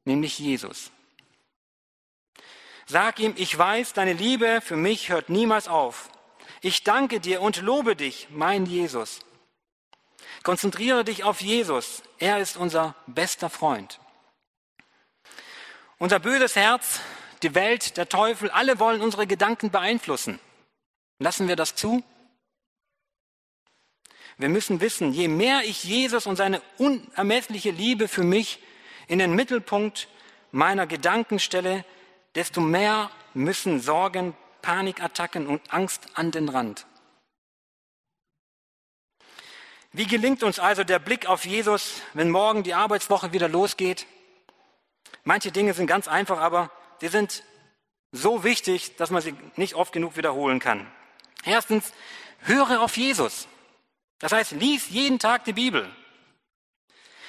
nämlich 0.04 0.38
Jesus. 0.38 0.90
Sag 2.86 3.18
ihm, 3.18 3.32
ich 3.36 3.56
weiß, 3.56 3.94
deine 3.94 4.12
Liebe 4.12 4.60
für 4.62 4.76
mich 4.76 5.08
hört 5.08 5.30
niemals 5.30 5.68
auf. 5.68 6.10
Ich 6.60 6.84
danke 6.84 7.20
dir 7.20 7.40
und 7.40 7.62
lobe 7.62 7.96
dich, 7.96 8.28
mein 8.30 8.66
Jesus. 8.66 9.20
Konzentriere 10.44 11.04
dich 11.04 11.24
auf 11.24 11.40
Jesus. 11.40 12.02
Er 12.18 12.38
ist 12.38 12.58
unser 12.58 12.94
bester 13.06 13.48
Freund. 13.48 13.98
Unser 15.98 16.20
böses 16.20 16.54
Herz, 16.54 17.00
die 17.42 17.54
Welt, 17.54 17.96
der 17.96 18.10
Teufel, 18.10 18.50
alle 18.50 18.78
wollen 18.78 19.00
unsere 19.00 19.26
Gedanken 19.26 19.70
beeinflussen. 19.70 20.38
Lassen 21.18 21.48
wir 21.48 21.56
das 21.56 21.74
zu? 21.74 22.04
Wir 24.36 24.50
müssen 24.50 24.80
wissen, 24.80 25.14
je 25.14 25.28
mehr 25.28 25.62
ich 25.64 25.82
Jesus 25.84 26.26
und 26.26 26.36
seine 26.36 26.60
unermessliche 26.76 27.70
Liebe 27.70 28.06
für 28.06 28.24
mich 28.24 28.58
in 29.06 29.20
den 29.20 29.34
Mittelpunkt 29.34 30.08
meiner 30.50 30.86
Gedanken 30.86 31.38
stelle, 31.38 31.86
desto 32.34 32.60
mehr 32.60 33.10
müssen 33.32 33.80
Sorgen, 33.80 34.36
Panikattacken 34.60 35.46
und 35.46 35.72
Angst 35.72 36.08
an 36.14 36.32
den 36.32 36.50
Rand. 36.50 36.84
Wie 39.96 40.08
gelingt 40.08 40.42
uns 40.42 40.58
also 40.58 40.82
der 40.82 40.98
Blick 40.98 41.26
auf 41.26 41.46
Jesus, 41.46 42.02
wenn 42.14 42.28
morgen 42.28 42.64
die 42.64 42.74
Arbeitswoche 42.74 43.32
wieder 43.32 43.48
losgeht? 43.48 44.06
Manche 45.22 45.52
Dinge 45.52 45.72
sind 45.72 45.86
ganz 45.86 46.08
einfach, 46.08 46.40
aber 46.40 46.72
sie 47.00 47.06
sind 47.06 47.44
so 48.10 48.42
wichtig, 48.42 48.96
dass 48.96 49.10
man 49.10 49.22
sie 49.22 49.36
nicht 49.54 49.74
oft 49.74 49.92
genug 49.92 50.16
wiederholen 50.16 50.58
kann. 50.58 50.90
Erstens, 51.44 51.92
höre 52.40 52.80
auf 52.80 52.96
Jesus. 52.96 53.46
Das 54.18 54.32
heißt, 54.32 54.50
lies 54.50 54.88
jeden 54.88 55.20
Tag 55.20 55.44
die 55.44 55.52
Bibel. 55.52 55.88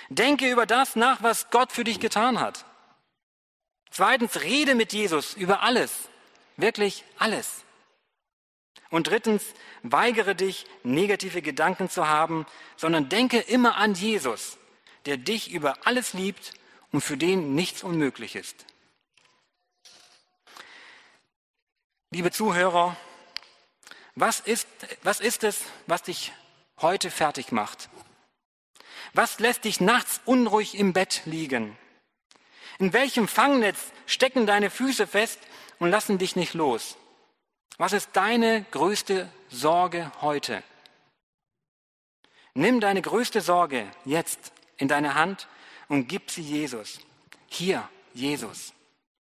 Denke 0.10 0.50
über 0.50 0.65
das 0.65 0.95
nach, 0.95 1.22
was 1.22 1.51
Gott 1.51 1.72
für 1.72 1.84
dich 1.84 2.00
getan 2.00 2.39
hat. 2.39 2.65
Zweitens, 3.91 4.41
rede 4.41 4.74
mit 4.74 4.91
Jesus 4.91 5.36
über 5.36 5.62
alles. 5.62 6.10
Wirklich 6.57 7.03
alles. 7.19 7.64
Und 8.95 9.07
drittens, 9.07 9.43
weigere 9.83 10.35
dich, 10.35 10.65
negative 10.83 11.41
Gedanken 11.41 11.89
zu 11.89 12.07
haben, 12.07 12.45
sondern 12.77 13.09
denke 13.09 13.39
immer 13.39 13.75
an 13.75 13.93
Jesus, 13.93 14.57
der 15.05 15.17
dich 15.17 15.51
über 15.51 15.85
alles 15.85 16.13
liebt 16.13 16.53
und 16.93 17.01
für 17.01 17.17
den 17.17 17.55
nichts 17.55 17.83
unmöglich 17.83 18.37
ist. 18.37 18.65
Liebe 22.09 22.31
Zuhörer, 22.31 22.95
was 24.15 24.39
ist, 24.39 24.65
was 25.03 25.19
ist 25.19 25.43
es, 25.43 25.65
was 25.87 26.03
dich 26.03 26.31
heute 26.77 27.11
fertig 27.11 27.51
macht? 27.51 27.89
Was 29.11 29.39
lässt 29.39 29.65
dich 29.65 29.81
nachts 29.81 30.21
unruhig 30.23 30.73
im 30.73 30.93
Bett 30.93 31.23
liegen? 31.25 31.77
In 32.79 32.93
welchem 32.93 33.27
Fangnetz 33.27 33.91
stecken 34.05 34.47
deine 34.47 34.69
Füße 34.69 35.05
fest 35.05 35.41
und 35.79 35.89
lassen 35.89 36.17
dich 36.17 36.37
nicht 36.37 36.53
los? 36.53 36.95
Was 37.77 37.94
ist 37.94 38.10
deine 38.13 38.63
größte 38.72 39.29
Sorge 39.50 40.12
heute? 40.22 40.63
Nimm 42.53 42.79
deine 42.79 43.01
größte 43.01 43.41
Sorge 43.41 43.86
jetzt 44.05 44.53
in 44.77 44.88
deine 44.88 45.15
Hand 45.15 45.48
und 45.89 46.08
gib 46.08 46.32
sie 46.32 46.41
Jesus. 46.41 47.00
Hier, 47.48 47.88
Jesus. 48.13 48.74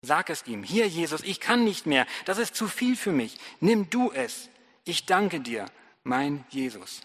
Sag 0.02 0.30
es 0.30 0.46
ihm. 0.48 0.64
Hier, 0.64 0.88
Jesus, 0.88 1.22
ich 1.22 1.40
kann 1.40 1.64
nicht 1.64 1.86
mehr. 1.86 2.06
Das 2.26 2.40
ist 2.40 2.56
zu 2.56 2.68
viel 2.68 2.98
für 2.98 3.12
mich. 3.12 3.38
Nimm 3.60 3.90
du 3.90 4.12
es. 4.12 4.50
Ich 4.84 5.06
danke 5.06 5.40
dir, 5.40 5.68
mein 6.04 6.44
Jesus. 6.50 7.02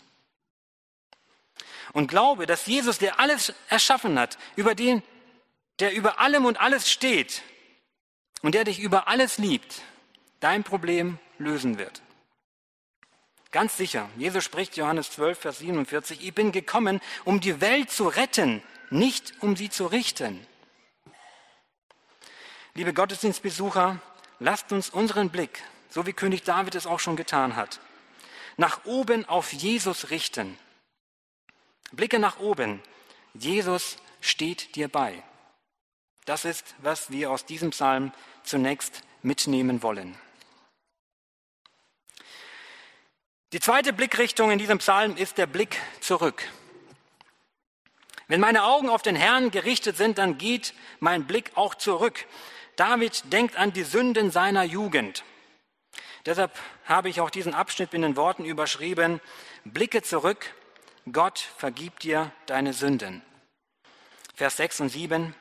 Und 1.93 2.09
glaube, 2.09 2.47
dass 2.47 2.67
Jesus, 2.67 2.99
der 2.99 3.21
alles 3.21 3.53
erschaffen 3.69 4.19
hat, 4.19 4.37
über 4.57 4.75
den, 4.75 5.03
der 5.79 5.95
über 5.95 6.19
allem 6.19 6.45
und 6.45 6.61
alles 6.61 6.91
steht 6.91 7.43
und 8.43 8.55
der 8.55 8.65
dich 8.65 8.81
über 8.81 9.09
alles 9.09 9.39
liebt, 9.39 9.83
dein 10.41 10.65
Problem 10.65 11.19
lösen 11.39 11.79
wird. 11.79 12.03
Ganz 13.51 13.77
sicher, 13.77 14.09
Jesus 14.17 14.45
spricht 14.45 14.77
Johannes 14.77 15.11
12, 15.13 15.39
Vers 15.39 15.59
47, 15.61 16.27
ich 16.27 16.35
bin 16.35 16.53
gekommen, 16.53 17.01
um 17.25 17.41
die 17.41 17.61
Welt 17.61 17.91
zu 17.91 18.09
retten, 18.09 18.63
nicht 18.91 19.35
um 19.41 19.57
sie 19.57 19.71
zu 19.71 19.87
richten. 19.87 20.47
Liebe 22.75 22.93
Gottesdienstbesucher, 22.93 23.99
lasst 24.41 24.73
uns 24.73 24.91
unseren 24.91 25.31
Blick, 25.31 25.63
so 25.89 26.07
wie 26.07 26.13
König 26.13 26.43
David 26.43 26.75
es 26.75 26.87
auch 26.87 27.01
schon 27.01 27.17
getan 27.17 27.57
hat, 27.57 27.81
nach 28.59 28.85
oben 28.85 29.25
auf 29.25 29.53
Jesus 29.53 30.11
richten. 30.11 30.59
Blicke 31.93 32.19
nach 32.19 32.39
oben. 32.41 32.83
Jesus 33.35 33.97
steht 34.21 34.77
dir 34.77 34.89
bei. 34.89 35.23
Das 36.25 36.45
ist, 36.45 36.75
was 36.79 37.11
wir 37.11 37.31
aus 37.31 37.47
diesem 37.47 37.71
Psalm 37.71 38.13
zunächst 38.43 39.03
mitnehmen 39.23 39.83
wollen. 39.83 40.17
Die 43.53 43.61
zweite 43.61 43.93
Blickrichtung 43.93 44.51
in 44.51 44.59
diesem 44.59 44.79
Psalm 44.79 45.17
ist 45.17 45.39
der 45.39 45.47
Blick 45.47 45.81
zurück. 46.01 46.43
Wenn 48.27 48.41
meine 48.41 48.65
Augen 48.65 48.89
auf 48.89 49.03
den 49.03 49.15
Herrn 49.15 49.53
gerichtet 49.53 49.97
sind, 49.97 50.19
dann 50.19 50.37
geht 50.37 50.75
mein 50.99 51.29
Blick 51.29 51.53
auch 51.55 51.77
zurück. 51.77 52.27
David 52.75 53.33
denkt 53.33 53.57
an 53.57 53.73
die 53.73 53.85
Sünden 53.85 54.33
seiner 54.33 54.65
Jugend. 54.65 55.23
Deshalb 56.27 56.51
habe 56.87 57.09
ich 57.09 57.21
auch 57.21 57.31
diesen 57.31 57.55
Abschnitt 57.55 57.95
in 57.95 58.03
den 58.03 58.17
Worten 58.17 58.45
überschrieben, 58.45 59.21
blicke 59.65 60.03
zurück, 60.03 60.53
Gott 61.13 61.39
vergibt 61.57 62.03
dir 62.03 62.33
deine 62.47 62.73
Sünden. 62.73 63.23
Vers 64.35 64.57
6 64.57 64.81
und 64.81 64.89
7, 64.89 65.37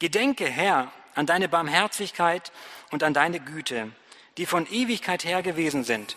Gedenke, 0.00 0.46
Herr, 0.46 0.90
an 1.14 1.26
deine 1.26 1.48
Barmherzigkeit 1.48 2.50
und 2.90 3.04
an 3.04 3.14
deine 3.14 3.38
Güte, 3.38 3.92
die 4.38 4.44
von 4.44 4.66
Ewigkeit 4.66 5.24
her 5.24 5.42
gewesen 5.42 5.84
sind. 5.84 6.16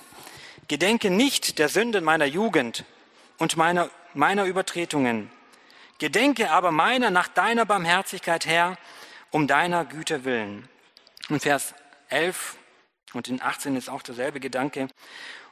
Gedenke 0.69 1.09
nicht 1.09 1.57
der 1.57 1.67
Sünden 1.67 2.03
meiner 2.03 2.25
Jugend 2.25 2.85
und 3.39 3.57
meiner, 3.57 3.89
meiner 4.13 4.45
Übertretungen. 4.45 5.31
Gedenke 5.97 6.51
aber 6.51 6.71
meiner 6.71 7.09
nach 7.09 7.27
deiner 7.27 7.65
Barmherzigkeit, 7.65 8.45
Herr, 8.45 8.77
um 9.31 9.47
deiner 9.47 9.83
Güte 9.83 10.25
willen. 10.25 10.69
Und 11.27 11.41
Vers 11.41 11.73
11 12.09 12.55
und 13.13 13.27
in 13.27 13.41
18 13.41 13.75
ist 13.75 13.89
auch 13.89 14.03
derselbe 14.03 14.39
Gedanke. 14.39 14.89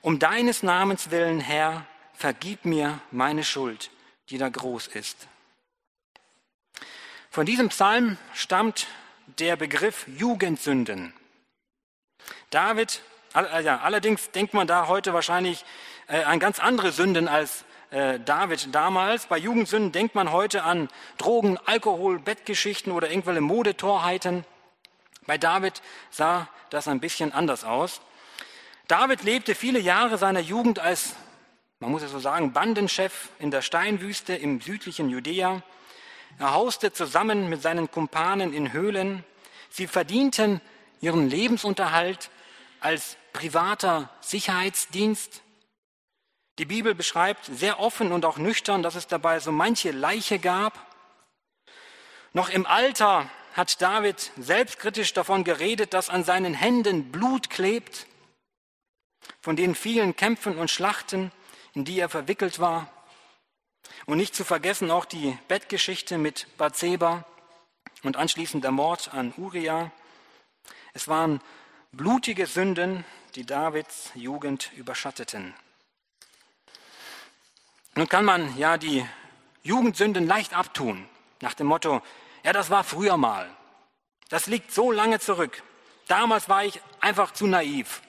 Um 0.02 0.20
deines 0.20 0.62
Namens 0.62 1.10
willen, 1.10 1.40
Herr, 1.40 1.88
vergib 2.14 2.66
mir 2.66 3.02
meine 3.10 3.44
Schuld, 3.44 3.90
die 4.30 4.38
da 4.38 4.50
groß 4.50 4.86
ist. 4.86 5.28
Von 7.32 7.48
diesem 7.48 7.70
Psalm 7.70 8.20
stammt 8.36 8.86
der 9.40 9.56
Begriff 9.56 10.08
Jugendsünden. 10.08 11.12
David, 12.52 13.02
allerdings 13.46 14.32
denkt 14.32 14.54
man 14.54 14.68
da 14.68 14.88
heute 14.88 15.14
wahrscheinlich 15.14 15.64
äh, 16.08 16.24
an 16.24 16.40
ganz 16.40 16.60
andere 16.60 16.92
Sünden 16.92 17.28
als 17.28 17.66
äh, 17.92 18.20
David 18.20 18.74
damals. 18.74 19.28
Bei 19.28 19.38
Jugendsünden 19.38 19.92
denkt 19.92 20.16
man 20.16 20.32
heute 20.32 20.64
an 20.64 20.90
Drogen, 21.18 21.58
Alkohol, 21.66 22.20
Bettgeschichten 22.20 22.92
oder 22.92 23.10
irgendwelche 23.10 23.42
Modetorheiten. 23.42 24.44
Bei 25.26 25.38
David 25.38 25.82
sah 26.10 26.48
das 26.70 26.88
ein 26.88 27.00
bisschen 27.00 27.32
anders 27.32 27.64
aus. 27.64 28.02
David 28.88 29.24
lebte 29.24 29.56
viele 29.56 29.80
Jahre 29.80 30.18
seiner 30.18 30.40
Jugend 30.40 30.80
als, 30.80 31.16
man 31.80 31.92
muss 31.92 32.02
es 32.02 32.12
so 32.12 32.20
sagen, 32.20 32.54
Bandenchef 32.54 33.30
in 33.40 33.52
der 33.52 33.62
Steinwüste 33.62 34.34
im 34.34 34.62
südlichen 34.62 35.10
Judäa. 35.10 35.62
Er 36.40 36.54
hauste 36.54 36.94
zusammen 36.94 37.50
mit 37.50 37.62
seinen 37.62 37.92
Kumpanen 37.92 38.54
in 38.54 38.72
Höhlen. 38.72 39.24
Sie 39.70 39.88
verdienten 39.88 40.62
ihren 41.02 41.30
Lebensunterhalt 41.30 42.30
als 42.80 43.18
privater 43.38 44.10
Sicherheitsdienst. 44.20 45.44
Die 46.58 46.66
Bibel 46.66 46.96
beschreibt 46.96 47.46
sehr 47.46 47.80
offen 47.80 48.12
und 48.12 48.26
auch 48.26 48.40
nüchtern, 48.40 48.82
dass 48.82 48.96
es 48.96 49.06
dabei 49.06 49.40
so 49.40 49.52
manche 49.52 49.92
Leiche 49.92 50.40
gab. 50.40 50.74
Noch 52.34 52.50
im 52.50 52.66
Alter 52.66 53.30
hat 53.54 53.80
David 53.80 54.32
selbstkritisch 54.38 55.14
davon 55.14 55.44
geredet, 55.44 55.94
dass 55.94 56.10
an 56.10 56.24
seinen 56.24 56.56
Händen 56.56 57.12
Blut 57.12 57.52
klebt, 57.52 58.08
von 59.40 59.56
den 59.56 59.76
vielen 59.76 60.16
Kämpfen 60.16 60.58
und 60.58 60.72
Schlachten, 60.72 61.32
in 61.76 61.86
die 61.86 62.00
er 62.00 62.10
verwickelt 62.10 62.58
war. 62.58 62.92
Und 64.08 64.18
nicht 64.18 64.34
zu 64.34 64.46
vergessen 64.46 64.90
auch 64.90 65.06
die 65.06 65.38
Bettgeschichte 65.48 66.18
mit 66.18 66.48
Bathseba 66.58 67.24
und 68.02 68.18
anschließend 68.18 68.64
der 68.64 68.72
Mord 68.72 69.14
an 69.14 69.32
Uriah. 69.38 69.92
Es 70.94 71.08
waren 71.08 71.40
blutige 71.92 72.48
Sünden, 72.48 73.06
die 73.38 73.46
Davids 73.46 74.10
Jugend 74.16 74.72
überschatteten. 74.74 75.54
Nun 77.94 78.10
kann 78.10 78.26
man 78.26 78.58
ja 78.58 78.78
die 78.78 79.06
Jugendsünden 79.62 80.26
leicht 80.26 80.56
abtun, 80.56 81.08
nach 81.42 81.54
dem 81.54 81.68
Motto, 81.68 82.02
ja, 82.44 82.52
das 82.52 82.72
war 82.72 82.84
früher 82.84 83.16
mal. 83.16 83.48
Das 84.30 84.48
liegt 84.48 84.72
so 84.72 84.92
lange 84.92 85.20
zurück. 85.20 85.62
Damals 86.08 86.50
war 86.50 86.66
ich 86.66 86.82
einfach 87.00 87.32
zu 87.32 87.46
naiv. 87.46 88.02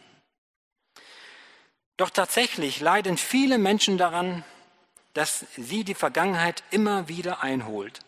Doch 1.98 2.08
tatsächlich 2.08 2.80
leiden 2.80 3.18
viele 3.18 3.58
Menschen 3.58 3.98
daran, 3.98 4.44
dass 5.12 5.44
sie 5.58 5.84
die 5.84 5.94
Vergangenheit 5.94 6.64
immer 6.70 7.08
wieder 7.08 7.42
einholt. 7.42 8.00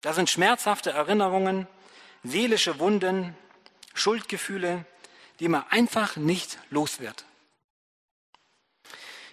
Das 0.00 0.14
sind 0.14 0.30
schmerzhafte 0.30 0.90
Erinnerungen, 0.90 1.66
seelische 2.22 2.78
Wunden, 2.78 3.36
Schuldgefühle, 3.94 4.84
die 5.40 5.48
man 5.48 5.64
einfach 5.70 6.16
nicht 6.16 6.58
los 6.70 7.00
wird. 7.00 7.24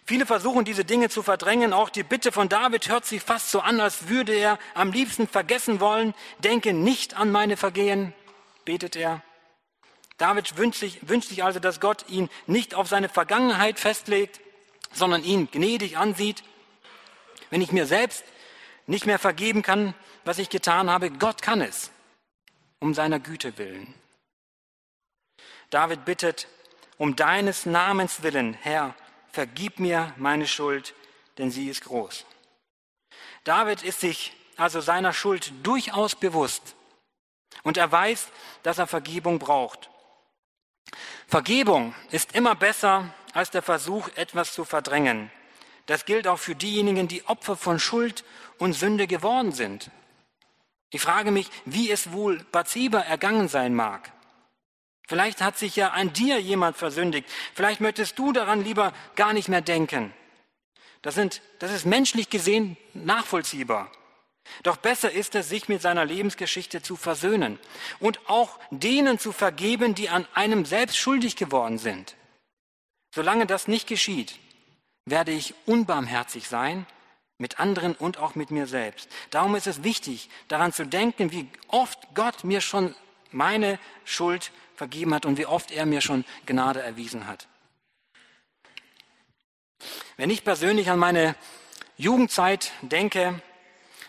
Viele 0.06 0.26
versuchen 0.26 0.66
diese 0.66 0.84
Dinge 0.84 1.10
zu 1.10 1.24
verdrängen. 1.24 1.72
Auch 1.72 1.90
die 1.90 2.04
Bitte 2.04 2.32
von 2.34 2.50
David 2.50 2.90
hört 2.90 3.06
sich 3.06 3.22
fast 3.22 3.52
so 3.52 3.62
an, 3.62 3.80
als 3.80 4.10
würde 4.10 4.34
er 4.34 4.60
am 4.74 4.92
liebsten 4.92 5.28
vergessen 5.28 5.80
wollen. 5.80 6.14
Denke 6.40 6.74
nicht 6.74 7.14
an 7.14 7.32
meine 7.32 7.56
Vergehen, 7.56 8.14
betet 8.66 8.98
er. 8.98 9.22
David 10.18 10.58
wünscht 10.58 10.80
sich, 10.80 11.08
wünscht 11.08 11.30
sich 11.30 11.44
also, 11.44 11.60
dass 11.60 11.80
Gott 11.80 12.06
ihn 12.10 12.30
nicht 12.48 12.76
auf 12.76 12.88
seine 12.88 13.10
Vergangenheit 13.10 13.80
festlegt, 13.80 14.42
sondern 14.92 15.24
ihn 15.24 15.50
gnädig 15.52 15.98
ansieht. 15.98 16.44
Wenn 17.50 17.62
ich 17.62 17.72
mir 17.72 17.86
selbst 17.86 18.24
nicht 18.88 19.06
mehr 19.06 19.20
vergeben 19.20 19.62
kann, 19.62 19.94
was 20.26 20.38
ich 20.38 20.50
getan 20.50 20.90
habe, 20.90 21.12
Gott 21.12 21.42
kann 21.42 21.62
es, 21.62 21.92
um 22.80 22.94
seiner 22.94 23.20
Güte 23.20 23.58
willen. 23.58 23.94
David 25.74 26.06
bittet, 26.06 26.48
um 26.98 27.16
deines 27.16 27.66
Namens 27.66 28.22
willen, 28.22 28.54
Herr, 28.54 28.94
vergib 29.32 29.80
mir 29.80 30.14
meine 30.18 30.48
Schuld, 30.48 30.94
denn 31.40 31.50
sie 31.50 31.68
ist 31.68 31.86
groß. 31.86 32.26
David 33.44 33.82
ist 33.82 34.00
sich 34.00 34.34
also 34.56 34.82
seiner 34.82 35.14
Schuld 35.14 35.52
durchaus 35.64 36.14
bewusst 36.14 36.76
und 37.64 37.78
er 37.78 37.92
weiß, 37.92 38.28
dass 38.62 38.78
er 38.78 38.86
Vergebung 38.86 39.40
braucht. 39.40 39.90
Vergebung 41.28 41.96
ist 42.12 42.36
immer 42.36 42.54
besser 42.54 43.12
als 43.34 43.50
der 43.50 43.64
Versuch, 43.64 44.10
etwas 44.16 44.54
zu 44.54 44.66
verdrängen. 44.66 45.32
Das 45.88 46.06
gilt 46.06 46.28
auch 46.28 46.38
für 46.38 46.54
diejenigen, 46.54 47.08
die 47.08 47.26
Opfer 47.26 47.58
von 47.58 47.80
Schuld 47.80 48.24
und 48.60 48.74
Sünde 48.74 49.08
geworden 49.08 49.52
sind. 49.52 49.90
Ich 50.92 51.02
frage 51.02 51.32
mich, 51.32 51.50
wie 51.66 51.90
es 51.90 52.12
wohl 52.12 52.44
Bathseba 52.52 53.00
ergangen 53.00 53.48
sein 53.48 53.74
mag. 53.74 54.14
Vielleicht 55.14 55.44
hat 55.44 55.60
sich 55.60 55.76
ja 55.76 55.90
an 55.90 56.12
dir 56.12 56.42
jemand 56.42 56.76
versündigt. 56.76 57.30
Vielleicht 57.54 57.82
möchtest 57.82 58.18
du 58.18 58.34
daran 58.34 58.64
lieber 58.64 58.94
gar 59.16 59.32
nicht 59.32 59.48
mehr 59.48 59.62
denken. 59.62 60.12
Das, 61.04 61.14
sind, 61.14 61.44
das 61.60 61.72
ist 61.72 61.86
menschlich 61.86 62.32
gesehen 62.32 62.78
nachvollziehbar. 62.96 63.92
Doch 64.64 64.78
besser 64.78 65.12
ist 65.12 65.36
es, 65.36 65.50
sich 65.50 65.70
mit 65.70 65.84
seiner 65.84 66.04
Lebensgeschichte 66.04 66.82
zu 66.82 66.96
versöhnen 66.96 67.60
und 68.00 68.28
auch 68.28 68.58
denen 68.72 69.20
zu 69.20 69.34
vergeben, 69.34 69.94
die 69.94 70.10
an 70.10 70.26
einem 70.34 70.66
selbst 70.66 70.98
schuldig 70.98 71.36
geworden 71.36 71.78
sind. 71.78 72.16
Solange 73.14 73.46
das 73.46 73.68
nicht 73.68 73.86
geschieht, 73.88 74.40
werde 75.06 75.32
ich 75.32 75.54
unbarmherzig 75.68 76.48
sein 76.48 76.88
mit 77.38 77.60
anderen 77.60 77.94
und 77.94 78.18
auch 78.18 78.34
mit 78.34 78.50
mir 78.50 78.66
selbst. 78.66 79.08
Darum 79.30 79.54
ist 79.54 79.68
es 79.68 79.84
wichtig, 79.84 80.32
daran 80.48 80.74
zu 80.74 80.88
denken, 80.88 81.32
wie 81.32 81.48
oft 81.68 82.00
Gott 82.16 82.44
mir 82.44 82.62
schon 82.62 82.96
meine 83.32 83.78
Schuld 84.06 84.52
vergeben 84.84 85.14
hat 85.14 85.26
und 85.26 85.38
wie 85.38 85.46
oft 85.46 85.72
er 85.72 85.86
mir 85.86 86.02
schon 86.02 86.26
Gnade 86.46 86.82
erwiesen 86.82 87.26
hat. 87.26 87.48
Wenn 90.18 90.30
ich 90.30 90.44
persönlich 90.44 90.90
an 90.90 91.00
meine 91.00 91.36
Jugendzeit 91.96 92.74
denke, 92.82 93.42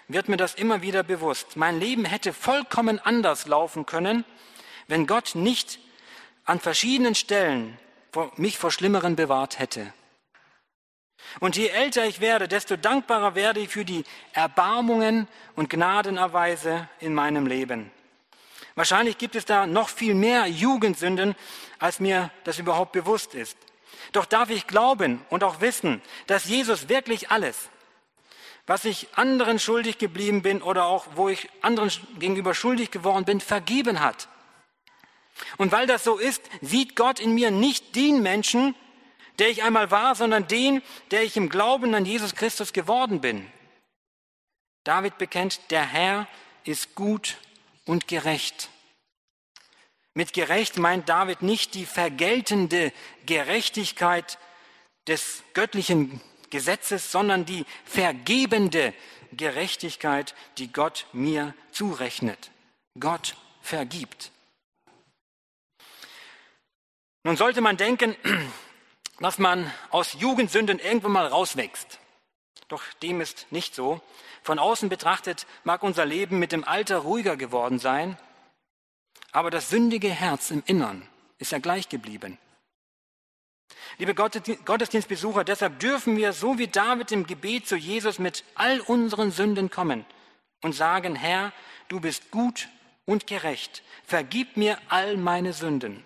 wird 0.09 0.29
mir 0.29 0.37
das 0.37 0.57
immer 0.57 0.83
wieder 0.83 1.05
bewusst. 1.05 1.57
Mein 1.57 1.79
Leben 1.79 2.05
hätte 2.05 2.33
vollkommen 2.33 2.99
anders 2.99 3.47
laufen 3.47 3.87
können, 3.87 4.25
wenn 4.89 5.07
Gott 5.07 5.37
nicht 5.37 5.79
an 6.45 6.59
verschiedenen 6.59 7.15
Stellen 7.15 7.79
mich 8.37 8.59
vor 8.59 8.73
Schlimmeren 8.73 9.15
bewahrt 9.15 9.61
hätte. 9.61 9.93
Und 11.39 11.57
je 11.57 11.69
älter 11.69 12.05
ich 12.05 12.21
werde, 12.21 12.49
desto 12.49 12.77
dankbarer 12.77 13.37
werde 13.37 13.61
ich 13.61 13.69
für 13.69 13.85
die 13.85 14.05
Erbarmungen 14.33 15.29
und 15.55 15.71
Gnadenerweise 15.71 16.89
in 16.99 17.15
meinem 17.15 17.47
Leben. 17.47 17.93
Wahrscheinlich 18.75 19.19
gibt 19.19 19.37
es 19.37 19.45
da 19.45 19.67
noch 19.67 19.89
viel 19.89 20.15
mehr 20.15 20.47
Jugendsünden, 20.47 21.37
als 21.79 22.01
mir 22.01 22.31
das 22.45 22.59
überhaupt 22.59 22.93
bewusst 22.93 23.35
ist. 23.35 23.57
Doch 24.13 24.25
darf 24.27 24.51
ich 24.51 24.67
glauben 24.67 25.25
und 25.31 25.45
auch 25.45 25.61
wissen, 25.61 26.03
dass 26.27 26.47
Jesus 26.47 26.89
wirklich 26.89 27.31
alles, 27.31 27.69
was 28.67 28.85
ich 28.85 29.09
anderen 29.15 29.59
schuldig 29.59 29.99
geblieben 29.99 30.43
bin 30.43 30.63
oder 30.63 30.87
auch 30.87 31.07
wo 31.15 31.29
ich 31.29 31.49
anderen 31.63 31.91
gegenüber 32.19 32.55
schuldig 32.55 32.91
geworden 32.91 33.25
bin, 33.25 33.41
vergeben 33.41 34.01
hat. 34.01 34.29
Und 35.57 35.73
weil 35.73 35.87
das 35.87 36.05
so 36.05 36.17
ist, 36.17 36.43
sieht 36.61 36.97
Gott 36.97 37.21
in 37.21 37.35
mir 37.35 37.51
nicht 37.51 37.95
den 37.95 38.23
Menschen, 38.23 38.75
der 39.39 39.51
ich 39.51 39.63
einmal 39.63 39.91
war, 39.91 40.15
sondern 40.15 40.47
den, 40.47 40.83
der 41.11 41.23
ich 41.23 41.37
im 41.37 41.49
Glauben 41.49 41.95
an 41.95 42.07
Jesus 42.07 42.35
Christus 42.35 42.73
geworden 42.73 43.21
bin. 43.21 43.51
David 44.85 45.19
bekennt, 45.19 45.71
der 45.71 45.85
Herr 45.85 46.29
ist 46.65 46.95
gut 46.95 47.37
und 47.87 48.09
gerecht. 48.09 48.70
Mit 50.14 50.33
gerecht 50.33 50.79
meint 50.79 51.09
David 51.09 51.42
nicht 51.42 51.75
die 51.75 51.87
vergeltende 51.87 52.92
Gerechtigkeit 53.27 54.38
des 55.07 55.42
göttlichen 55.55 56.20
Gesetzes, 56.51 57.11
sondern 57.11 57.44
die 57.44 57.64
vergebende 57.85 58.94
Gerechtigkeit, 59.33 60.35
die 60.59 60.73
Gott 60.73 61.07
mir 61.12 61.55
zurechnet. 61.73 62.53
Gott 62.99 63.37
vergibt. 63.61 64.31
Nun 67.25 67.37
sollte 67.37 67.61
man 67.61 67.77
denken, 67.77 68.14
dass 69.18 69.38
man 69.38 69.73
aus 69.90 70.12
Jugendsünden 70.12 70.79
irgendwann 70.79 71.12
mal 71.12 71.27
rauswächst. 71.27 71.99
Doch 72.68 72.83
dem 73.03 73.20
ist 73.20 73.46
nicht 73.50 73.74
so. 73.74 74.00
Von 74.42 74.59
außen 74.59 74.88
betrachtet 74.88 75.46
mag 75.64 75.83
unser 75.83 76.05
Leben 76.05 76.38
mit 76.38 76.53
dem 76.53 76.64
Alter 76.64 76.98
ruhiger 76.98 77.37
geworden 77.37 77.79
sein, 77.79 78.18
aber 79.33 79.50
das 79.50 79.68
sündige 79.68 80.11
Herz 80.11 80.50
im 80.50 80.62
Innern 80.66 81.09
ist 81.38 81.53
ja 81.53 81.59
gleich 81.59 81.88
geblieben. 81.88 82.38
Liebe 83.98 84.14
Gottesdienstbesucher, 84.14 85.44
deshalb 85.44 85.79
dürfen 85.79 86.16
wir 86.16 86.33
so 86.33 86.59
wie 86.59 86.68
David 86.68 87.12
im 87.12 87.27
Gebet 87.27 87.66
zu 87.66 87.77
Jesus 87.77 88.18
mit 88.18 88.44
all 88.55 88.81
unseren 88.81 89.31
Sünden 89.31 89.70
kommen 89.70 90.05
und 90.62 90.72
sagen, 90.72 91.14
Herr, 91.14 91.53
du 91.88 92.00
bist 92.00 92.31
gut 92.31 92.68
und 93.05 93.27
gerecht, 93.27 93.83
vergib 94.05 94.57
mir 94.57 94.79
all 94.88 95.16
meine 95.16 95.53
Sünden. 95.53 96.03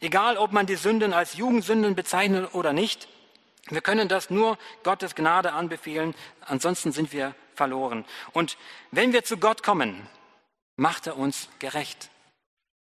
Egal, 0.00 0.36
ob 0.36 0.52
man 0.52 0.66
die 0.66 0.76
Sünden 0.76 1.12
als 1.12 1.34
Jugendsünden 1.36 1.94
bezeichnet 1.94 2.54
oder 2.54 2.72
nicht, 2.72 3.08
wir 3.70 3.80
können 3.80 4.08
das 4.08 4.30
nur 4.30 4.58
Gottes 4.82 5.14
Gnade 5.14 5.52
anbefehlen, 5.52 6.14
ansonsten 6.42 6.92
sind 6.92 7.12
wir 7.12 7.34
verloren. 7.54 8.04
Und 8.32 8.58
wenn 8.90 9.12
wir 9.12 9.24
zu 9.24 9.38
Gott 9.38 9.62
kommen, 9.62 10.06
macht 10.76 11.06
er 11.06 11.16
uns 11.16 11.48
gerecht. 11.60 12.10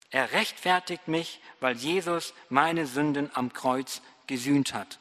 Er 0.10 0.32
rechtfertigt 0.32 1.08
mich, 1.08 1.42
weil 1.60 1.76
Jesus 1.76 2.34
meine 2.50 2.88
Sünden 2.88 3.30
am 3.34 3.54
Kreuz 3.54 4.02
gesühnt 4.28 4.74
hat. 4.74 5.00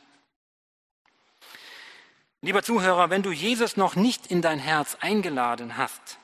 Lieber 2.43 2.63
Zuhörer, 2.63 3.09
wenn 3.09 3.23
du 3.23 3.31
Jesus 3.31 3.79
noch 3.79 3.97
nicht 3.97 4.27
in 4.27 4.43
dein 4.43 4.59
Herz 4.59 4.99
eingeladen 5.01 5.79
hast, 5.79 6.19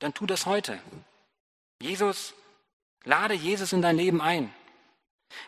dann 0.00 0.12
tu 0.12 0.26
das 0.26 0.46
heute. 0.46 0.80
Jesus, 1.80 2.34
lade 3.04 3.34
Jesus 3.34 3.72
in 3.72 3.82
dein 3.82 3.96
Leben 3.96 4.20
ein. 4.20 4.52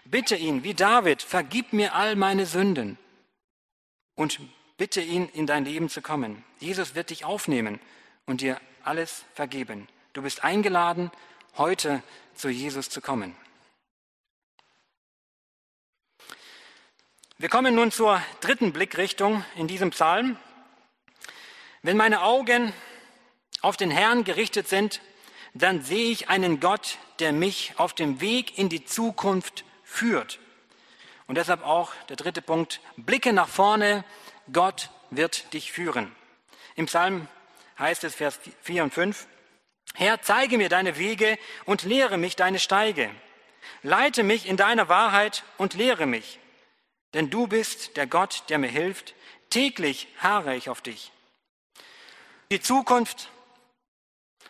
Bitte 0.05 0.37
ihn, 0.37 0.63
wie 0.63 0.75
David, 0.75 1.21
vergib 1.21 1.73
mir 1.73 1.95
all 1.95 2.15
meine 2.15 2.47
Sünden 2.47 2.97
und 4.15 4.41
bitte 4.77 5.01
ihn, 5.01 5.29
in 5.31 5.47
dein 5.47 5.65
Leben 5.65 5.89
zu 5.89 6.03
kommen. 6.03 6.45
Jesus 6.61 6.95
wird 6.95 7.11
dich 7.11 7.25
aufnehmen 7.25 7.81
und 8.27 8.41
dir 8.41 8.61
alles 8.83 9.25
vergeben. 9.35 9.89
Du 10.13 10.23
bist 10.23 10.45
eingeladen, 10.45 11.11
heute 11.57 12.03
zu 12.35 12.49
Jesus 12.49 12.91
zu 12.91 13.01
kommen. 13.01 13.37
Wir 17.39 17.49
kommen 17.49 17.75
nun 17.75 17.91
zur 17.91 18.23
dritten 18.41 18.73
Blickrichtung 18.73 19.45
in 19.57 19.67
diesem 19.67 19.91
Psalm. 19.91 20.39
Wenn 21.83 21.97
meine 21.97 22.23
Augen 22.23 22.73
auf 23.61 23.77
den 23.77 23.91
Herrn 23.91 24.25
gerichtet 24.25 24.69
sind, 24.69 25.01
dann 25.53 25.83
sehe 25.83 26.11
ich 26.11 26.29
einen 26.29 26.61
Gott, 26.61 26.99
der 27.19 27.33
mich 27.33 27.75
auf 27.77 27.93
dem 27.93 28.21
Weg 28.21 28.59
in 28.59 28.69
die 28.69 28.85
Zukunft 28.85 29.65
führt. 29.83 30.39
Und 31.27 31.37
deshalb 31.37 31.65
auch 31.65 31.93
der 32.09 32.17
dritte 32.17 32.43
Punkt, 32.43 32.81
blicke 32.97 33.33
nach 33.33 33.49
vorne, 33.49 34.05
Gott 34.53 34.91
wird 35.11 35.53
dich 35.55 35.73
führen. 35.73 36.15
Im 36.77 36.87
Psalm 36.87 37.29
heißt 37.79 38.05
es 38.05 38.15
Vers 38.15 38.39
4 38.63 38.85
und 38.85 38.95
5, 38.95 39.27
Herr, 39.95 40.21
zeige 40.23 40.59
mir 40.59 40.69
deine 40.69 40.99
Wege 40.99 41.39
und 41.67 41.85
lehre 41.85 42.19
mich 42.19 42.35
deine 42.37 42.59
Steige. 42.59 43.11
Leite 43.83 44.23
mich 44.23 44.47
in 44.47 44.57
deiner 44.57 44.89
Wahrheit 44.89 45.45
und 45.57 45.75
lehre 45.75 46.07
mich. 46.07 46.41
Denn 47.15 47.31
du 47.31 47.47
bist 47.47 47.97
der 47.97 48.07
Gott, 48.07 48.43
der 48.49 48.59
mir 48.59 48.69
hilft. 48.69 49.15
Täglich 49.51 50.09
harre 50.19 50.57
ich 50.57 50.69
auf 50.69 50.81
dich. 50.81 51.13
Die 52.51 52.61
Zukunft. 52.61 53.31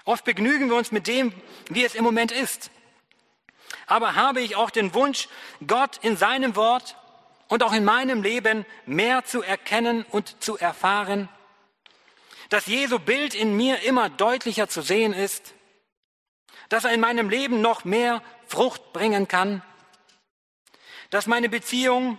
Oft 0.04 0.24
begnügen 0.24 0.68
wir 0.68 0.76
uns 0.76 0.92
mit 0.92 1.06
dem, 1.06 1.32
wie 1.68 1.84
es 1.84 1.94
im 1.94 2.04
Moment 2.04 2.32
ist. 2.32 2.70
Aber 3.87 4.14
habe 4.14 4.40
ich 4.40 4.57
auch 4.57 4.70
den 4.70 4.94
Wunsch, 4.94 5.29
Gott 5.66 5.99
in 6.03 6.16
seinem 6.16 6.57
Wort 6.57 6.97
und 7.49 7.62
auch 7.62 7.73
in 7.73 7.85
meinem 7.85 8.23
Leben 8.23 8.64
mehr 8.87 9.25
zu 9.25 9.42
erkennen 9.42 10.05
und 10.11 10.42
zu 10.42 10.57
erfahren? 10.59 11.29
dass 12.55 12.66
Jesu 12.66 12.99
Bild 12.99 13.35
in 13.35 13.57
mir 13.57 13.83
immer 13.83 14.09
deutlicher 14.09 14.68
zu 14.68 14.83
sehen 14.83 15.12
ist, 15.12 15.55
dass 16.68 16.85
er 16.85 16.92
in 16.92 17.01
meinem 17.01 17.29
Leben 17.29 17.61
noch 17.61 17.85
mehr 17.85 18.23
Frucht 18.47 18.92
bringen 18.92 19.29
kann, 19.29 19.62
dass 21.11 21.27
meine 21.27 21.49
Beziehung 21.49 22.18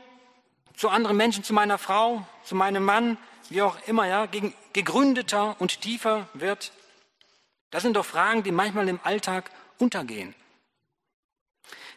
zu 0.76 0.90
anderen 0.90 1.18
Menschen, 1.18 1.44
zu 1.44 1.54
meiner 1.54 1.78
Frau, 1.78 2.28
zu 2.44 2.56
meinem 2.56 2.84
Mann, 2.84 3.18
wie 3.50 3.62
auch 3.62 3.78
immer, 3.88 4.08
ja, 4.08 4.28
gegründeter 4.74 5.56
und 5.60 5.82
tiefer 5.82 6.28
wird. 6.34 6.74
Das 7.72 7.84
sind 7.84 7.96
doch 7.96 8.06
Fragen, 8.06 8.44
die 8.44 8.52
manchmal 8.52 8.90
im 8.90 9.00
Alltag 9.04 9.52
untergehen. 9.80 10.36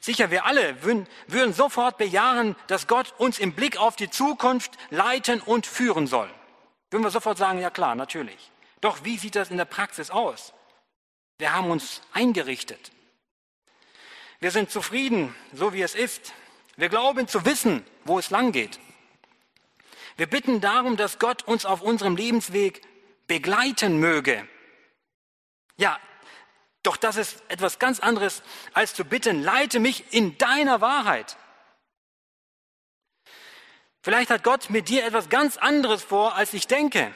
Sicher, 0.00 0.30
wir 0.30 0.44
alle 0.44 0.82
würden, 0.82 1.52
sofort 1.52 1.98
bejahen, 1.98 2.56
dass 2.66 2.86
Gott 2.86 3.14
uns 3.18 3.38
im 3.38 3.52
Blick 3.52 3.76
auf 3.78 3.96
die 3.96 4.10
Zukunft 4.10 4.72
leiten 4.90 5.40
und 5.40 5.66
führen 5.66 6.06
soll. 6.06 6.30
Würden 6.90 7.02
wir 7.02 7.10
sofort 7.10 7.38
sagen, 7.38 7.60
ja 7.60 7.70
klar, 7.70 7.94
natürlich. 7.94 8.50
Doch 8.80 9.04
wie 9.04 9.18
sieht 9.18 9.34
das 9.34 9.50
in 9.50 9.56
der 9.56 9.64
Praxis 9.64 10.10
aus? 10.10 10.52
Wir 11.38 11.52
haben 11.52 11.70
uns 11.70 12.00
eingerichtet. 12.12 12.92
Wir 14.40 14.50
sind 14.50 14.70
zufrieden, 14.70 15.34
so 15.52 15.72
wie 15.72 15.82
es 15.82 15.94
ist. 15.94 16.32
Wir 16.76 16.88
glauben 16.88 17.26
zu 17.26 17.44
wissen, 17.44 17.84
wo 18.04 18.18
es 18.18 18.30
lang 18.30 18.52
geht. 18.52 18.78
Wir 20.16 20.28
bitten 20.28 20.60
darum, 20.60 20.96
dass 20.96 21.18
Gott 21.18 21.42
uns 21.42 21.64
auf 21.66 21.80
unserem 21.80 22.16
Lebensweg 22.16 22.82
begleiten 23.26 23.98
möge. 23.98 24.48
Ja, 25.76 25.98
doch 26.82 26.96
das 26.96 27.16
ist 27.16 27.42
etwas 27.48 27.78
ganz 27.78 28.00
anderes, 28.00 28.42
als 28.72 28.94
zu 28.94 29.04
bitten, 29.04 29.42
leite 29.42 29.80
mich 29.80 30.12
in 30.12 30.38
deiner 30.38 30.80
Wahrheit. 30.80 31.36
Vielleicht 34.02 34.30
hat 34.30 34.44
Gott 34.44 34.70
mit 34.70 34.88
dir 34.88 35.04
etwas 35.04 35.28
ganz 35.28 35.56
anderes 35.56 36.02
vor, 36.02 36.34
als 36.34 36.54
ich 36.54 36.66
denke. 36.66 37.12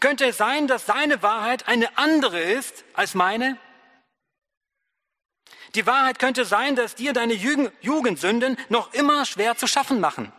Könnte 0.00 0.26
es 0.26 0.36
sein, 0.36 0.66
dass 0.66 0.86
seine 0.86 1.22
Wahrheit 1.22 1.66
eine 1.66 1.96
andere 1.96 2.40
ist 2.40 2.84
als 2.94 3.14
meine? 3.14 3.56
Die 5.74 5.86
Wahrheit 5.86 6.18
könnte 6.18 6.44
sein, 6.44 6.76
dass 6.76 6.94
dir 6.94 7.12
deine 7.12 7.34
Jugendsünden 7.34 8.56
noch 8.68 8.92
immer 8.94 9.24
schwer 9.24 9.56
zu 9.56 9.66
schaffen 9.66 10.00
machen. 10.00 10.32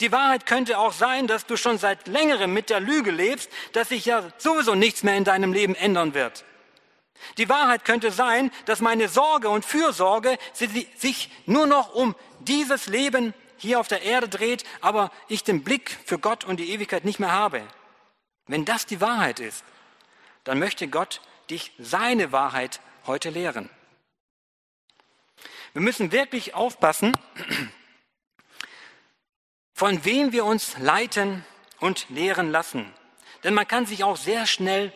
Die 0.00 0.12
Wahrheit 0.12 0.46
könnte 0.46 0.78
auch 0.78 0.92
sein, 0.92 1.26
dass 1.26 1.46
du 1.46 1.56
schon 1.56 1.78
seit 1.78 2.06
längerem 2.06 2.52
mit 2.52 2.70
der 2.70 2.80
Lüge 2.80 3.10
lebst, 3.10 3.50
dass 3.72 3.88
sich 3.88 4.06
ja 4.06 4.22
sowieso 4.38 4.74
nichts 4.74 5.02
mehr 5.02 5.16
in 5.16 5.24
deinem 5.24 5.52
Leben 5.52 5.74
ändern 5.74 6.14
wird. 6.14 6.44
Die 7.38 7.48
Wahrheit 7.48 7.84
könnte 7.84 8.10
sein, 8.10 8.50
dass 8.66 8.80
meine 8.80 9.08
Sorge 9.08 9.48
und 9.48 9.64
Fürsorge 9.64 10.38
sich 10.52 11.30
nur 11.46 11.66
noch 11.66 11.94
um 11.94 12.14
dieses 12.40 12.86
Leben 12.86 13.34
hier 13.56 13.78
auf 13.78 13.88
der 13.88 14.02
Erde 14.02 14.28
dreht, 14.28 14.64
aber 14.80 15.10
ich 15.28 15.44
den 15.44 15.62
Blick 15.62 15.96
für 16.04 16.18
Gott 16.18 16.44
und 16.44 16.58
die 16.58 16.70
Ewigkeit 16.70 17.04
nicht 17.04 17.20
mehr 17.20 17.32
habe. 17.32 17.62
Wenn 18.46 18.64
das 18.64 18.86
die 18.86 19.00
Wahrheit 19.00 19.40
ist, 19.40 19.64
dann 20.44 20.58
möchte 20.58 20.88
Gott 20.88 21.20
dich 21.48 21.72
seine 21.78 22.32
Wahrheit 22.32 22.80
heute 23.06 23.30
lehren. 23.30 23.70
Wir 25.72 25.82
müssen 25.82 26.12
wirklich 26.12 26.54
aufpassen, 26.54 27.16
von 29.72 30.04
wem 30.04 30.32
wir 30.32 30.44
uns 30.44 30.76
leiten 30.78 31.44
und 31.80 32.08
lehren 32.10 32.50
lassen. 32.50 32.92
Denn 33.42 33.54
man 33.54 33.66
kann 33.66 33.86
sich 33.86 34.04
auch 34.04 34.16
sehr 34.16 34.46
schnell 34.46 34.92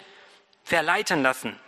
verleiten 0.65 1.23
lassen. 1.23 1.59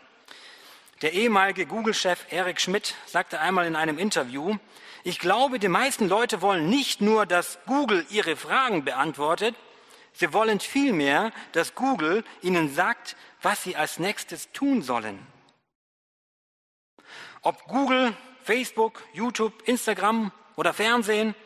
Der 1.03 1.13
ehemalige 1.13 1.67
Google-Chef 1.67 2.27
Eric 2.31 2.61
Schmidt 2.61 2.97
sagte 3.07 3.41
einmal 3.41 3.67
in 3.67 3.77
einem 3.77 3.99
Interview, 3.99 4.57
ich 5.05 5.21
glaube, 5.21 5.61
die 5.61 5.69
meisten 5.69 6.09
Leute 6.09 6.43
wollen 6.43 6.69
nicht 6.69 7.01
nur, 7.01 7.25
dass 7.25 7.61
Google 7.67 8.05
ihre 8.11 8.35
Fragen 8.35 8.85
beantwortet, 8.85 9.55
sie 10.13 10.33
wollen 10.33 10.59
vielmehr, 10.59 11.31
dass 11.53 11.77
Google 11.77 12.25
ihnen 12.43 12.75
sagt, 12.75 13.17
was 13.43 13.63
sie 13.63 13.77
als 13.77 14.01
nächstes 14.01 14.51
tun 14.51 14.83
sollen. 14.83 15.25
Ob 17.43 17.63
Google, 17.69 18.13
Facebook, 18.43 19.01
YouTube, 19.13 19.63
Instagram 19.69 20.33
oder 20.57 20.75
Fernsehen, 20.75 21.37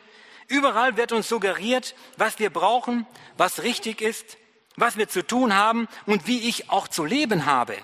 überall 0.47 0.97
wird 0.97 1.11
uns 1.11 1.29
suggeriert, 1.29 1.93
was 2.17 2.39
wir 2.39 2.49
brauchen, 2.49 3.05
was 3.37 3.61
richtig 3.61 4.01
ist, 4.01 4.37
was 4.77 4.97
wir 4.97 5.07
zu 5.07 5.25
tun 5.25 5.55
haben 5.55 5.87
und 6.07 6.25
wie 6.25 6.49
ich 6.49 6.71
auch 6.71 6.87
zu 6.87 7.05
leben 7.05 7.45
habe. 7.45 7.77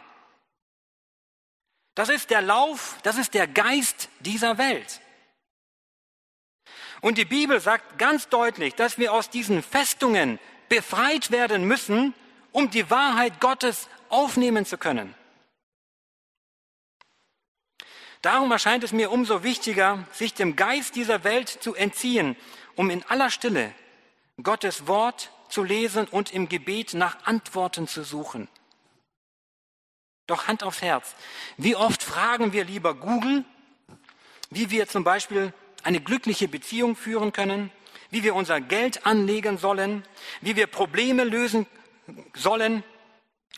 Das 1.99 2.07
ist 2.07 2.29
der 2.29 2.41
Lauf, 2.41 2.97
das 3.03 3.17
ist 3.17 3.33
der 3.33 3.45
Geist 3.45 4.07
dieser 4.21 4.57
Welt. 4.57 5.01
Und 7.01 7.17
die 7.17 7.25
Bibel 7.25 7.59
sagt 7.59 7.99
ganz 7.99 8.29
deutlich, 8.29 8.73
dass 8.73 8.97
wir 8.97 9.11
aus 9.11 9.29
diesen 9.29 9.61
Festungen 9.61 10.39
befreit 10.69 11.29
werden 11.29 11.65
müssen, 11.65 12.13
um 12.53 12.69
die 12.69 12.89
Wahrheit 12.89 13.41
Gottes 13.41 13.89
aufnehmen 14.07 14.65
zu 14.65 14.77
können. 14.77 15.13
Darum 18.21 18.49
erscheint 18.53 18.85
es 18.85 18.93
mir 18.93 19.11
umso 19.11 19.43
wichtiger, 19.43 20.07
sich 20.13 20.33
dem 20.33 20.55
Geist 20.55 20.95
dieser 20.95 21.25
Welt 21.25 21.49
zu 21.49 21.75
entziehen, 21.75 22.37
um 22.77 22.89
in 22.91 23.03
aller 23.09 23.29
Stille 23.29 23.73
Gottes 24.41 24.87
Wort 24.87 25.33
zu 25.49 25.65
lesen 25.65 26.07
und 26.07 26.31
im 26.31 26.47
Gebet 26.47 26.93
nach 26.93 27.25
Antworten 27.25 27.89
zu 27.89 28.05
suchen. 28.05 28.47
Doch 30.29 30.47
Hand 30.47 30.61
aufs 30.61 30.83
Herz, 30.83 31.15
wie 31.57 31.75
oft 31.75 32.03
fragen 32.03 32.53
wir 32.53 32.63
lieber 32.63 32.93
Google, 32.93 33.43
wie 34.51 34.69
wir 34.69 34.87
zum 34.87 35.03
Beispiel 35.03 35.53
eine 35.81 36.01
glückliche 36.01 36.47
Beziehung 36.47 36.95
führen 36.95 37.33
können, 37.33 37.71
wie 38.11 38.21
wir 38.21 38.35
unser 38.35 38.61
Geld 38.61 39.07
anlegen 39.07 39.57
sollen, 39.57 40.05
wie 40.41 40.55
wir 40.55 40.67
Probleme 40.67 41.23
lösen 41.23 41.65
sollen, 42.35 42.83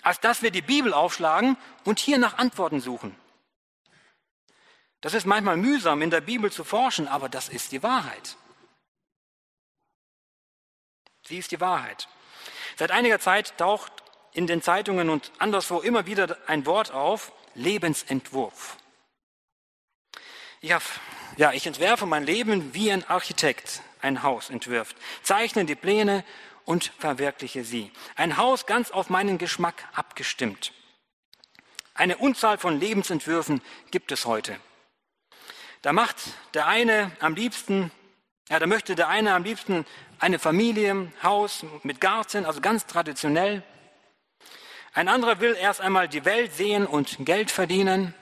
als 0.02 0.22
dass 0.22 0.44
wir 0.44 0.52
die 0.52 0.62
Bibel 0.62 0.94
aufschlagen 0.94 1.58
und 1.84 2.00
hier 2.00 2.18
nach 2.18 2.38
Antworten 2.38 2.80
suchen. 2.80 3.18
Das 5.02 5.14
ist 5.14 5.26
manchmal 5.26 5.58
mühsam, 5.58 6.02
in 6.02 6.10
der 6.10 6.22
Bibel 6.22 6.54
zu 6.54 6.64
forschen, 6.64 7.10
aber 7.10 7.28
das 7.28 7.50
ist 7.50 7.74
die 7.74 7.84
Wahrheit. 7.84 8.38
Sie 11.28 11.38
ist 11.38 11.52
die 11.52 11.60
Wahrheit. 11.60 12.08
Seit 12.78 12.92
einiger 12.92 13.20
Zeit 13.20 13.58
taucht 13.58 14.01
in 14.34 14.48
den 14.48 14.62
Zeitungen 14.62 15.10
und 15.10 15.32
anderswo 15.40 15.80
immer 15.80 16.06
wieder 16.06 16.38
ein 16.48 16.66
Wort 16.66 16.92
auf, 16.92 17.32
Lebensentwurf. 17.56 18.78
Ich, 20.62 20.72
hab, 20.72 20.84
ja, 21.38 21.52
ich 21.52 21.66
entwerfe 21.68 22.06
mein 22.06 22.24
Leben 22.24 22.74
wie 22.74 22.92
ein 22.92 23.04
Architekt 23.10 23.82
ein 24.02 24.24
Haus 24.24 24.50
entwirft, 24.50 24.96
zeichne 25.24 25.66
die 25.66 25.76
Pläne 25.76 26.24
und 26.66 26.92
verwirkliche 27.00 27.64
sie. 27.64 27.92
Ein 28.16 28.38
Haus 28.38 28.66
ganz 28.66 28.92
auf 28.92 29.10
meinen 29.10 29.38
Geschmack 29.38 29.84
abgestimmt. 29.94 30.72
Eine 31.94 32.18
Unzahl 32.18 32.58
von 32.58 32.80
Lebensentwürfen 32.80 33.62
gibt 33.92 34.12
es 34.12 34.26
heute. 34.26 34.58
Da 35.82 35.94
macht 35.94 36.18
der 36.54 36.68
eine 36.68 37.12
am 37.20 37.36
liebsten, 37.36 37.92
ja, 38.50 38.60
da 38.60 38.68
möchte 38.68 38.96
der 38.96 39.08
eine 39.08 39.34
am 39.34 39.44
liebsten 39.44 39.86
eine 40.20 40.38
Familie, 40.38 41.12
Haus 41.24 41.66
mit 41.84 42.00
Garten, 42.00 42.46
also 42.46 42.62
ganz 42.62 42.86
traditionell. 42.86 43.64
Ein 44.94 45.08
anderer 45.08 45.40
will 45.40 45.56
erst 45.56 45.80
einmal 45.80 46.10
die 46.10 46.26
Welt 46.26 46.54
sehen 46.54 46.86
und 46.86 47.26
Geld 47.26 47.50
verdienen. 47.50 48.14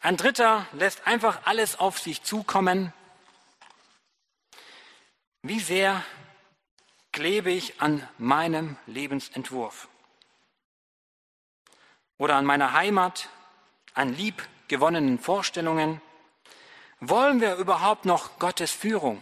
Ein 0.00 0.16
dritter 0.16 0.66
lässt 0.72 1.06
einfach 1.08 1.40
alles 1.44 1.78
auf 1.80 1.98
sich 1.98 2.22
zukommen. 2.22 2.92
Wie 5.42 5.58
sehr 5.58 6.04
klebe 7.10 7.50
ich 7.50 7.80
an 7.80 8.08
meinem 8.16 8.76
Lebensentwurf 8.86 9.88
oder 12.16 12.36
an 12.36 12.44
meiner 12.44 12.74
Heimat, 12.74 13.28
an 13.94 14.14
liebgewonnenen 14.14 15.18
Vorstellungen? 15.18 16.00
Wollen 17.00 17.40
wir 17.40 17.56
überhaupt 17.56 18.04
noch 18.04 18.38
Gottes 18.38 18.70
Führung? 18.70 19.20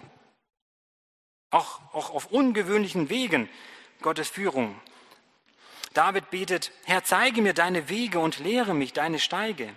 Auch, 1.50 1.80
auch 1.94 2.10
auf 2.10 2.26
ungewöhnlichen 2.26 3.08
Wegen 3.08 3.48
Gottes 4.02 4.28
Führung. 4.28 4.78
David 5.92 6.30
betet, 6.30 6.70
Herr, 6.84 7.02
zeige 7.04 7.42
mir 7.42 7.52
deine 7.52 7.88
Wege 7.88 8.20
und 8.20 8.38
lehre 8.38 8.74
mich 8.74 8.92
deine 8.92 9.18
Steige. 9.18 9.74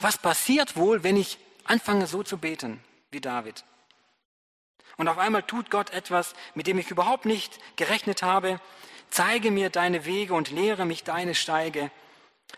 Was 0.00 0.18
passiert 0.18 0.76
wohl, 0.76 1.02
wenn 1.02 1.16
ich 1.16 1.38
anfange 1.64 2.06
so 2.06 2.22
zu 2.22 2.38
beten 2.38 2.82
wie 3.10 3.20
David? 3.20 3.64
Und 4.96 5.08
auf 5.08 5.18
einmal 5.18 5.42
tut 5.42 5.70
Gott 5.70 5.90
etwas, 5.90 6.34
mit 6.54 6.66
dem 6.66 6.78
ich 6.78 6.90
überhaupt 6.90 7.26
nicht 7.26 7.58
gerechnet 7.76 8.22
habe. 8.22 8.60
Zeige 9.10 9.50
mir 9.50 9.70
deine 9.70 10.06
Wege 10.06 10.34
und 10.34 10.50
lehre 10.50 10.86
mich 10.86 11.04
deine 11.04 11.34
Steige. 11.34 11.90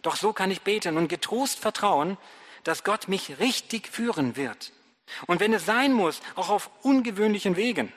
Doch 0.03 0.17
so 0.17 0.33
kann 0.33 0.51
ich 0.51 0.63
beten 0.63 0.97
und 0.97 1.09
getrost 1.09 1.59
vertrauen, 1.59 2.17
dass 2.63 2.85
Gott 2.85 3.09
mich 3.09 3.39
richtig 3.39 3.89
führen 3.89 4.37
wird. 4.37 4.73
Und 5.27 5.41
wenn 5.41 5.53
es 5.53 5.67
sein 5.67 5.93
muss, 5.93 6.21
auch 6.35 6.51
auf 6.51 6.71
ungewöhnlichen 6.83 7.57
Wegen. 7.57 7.93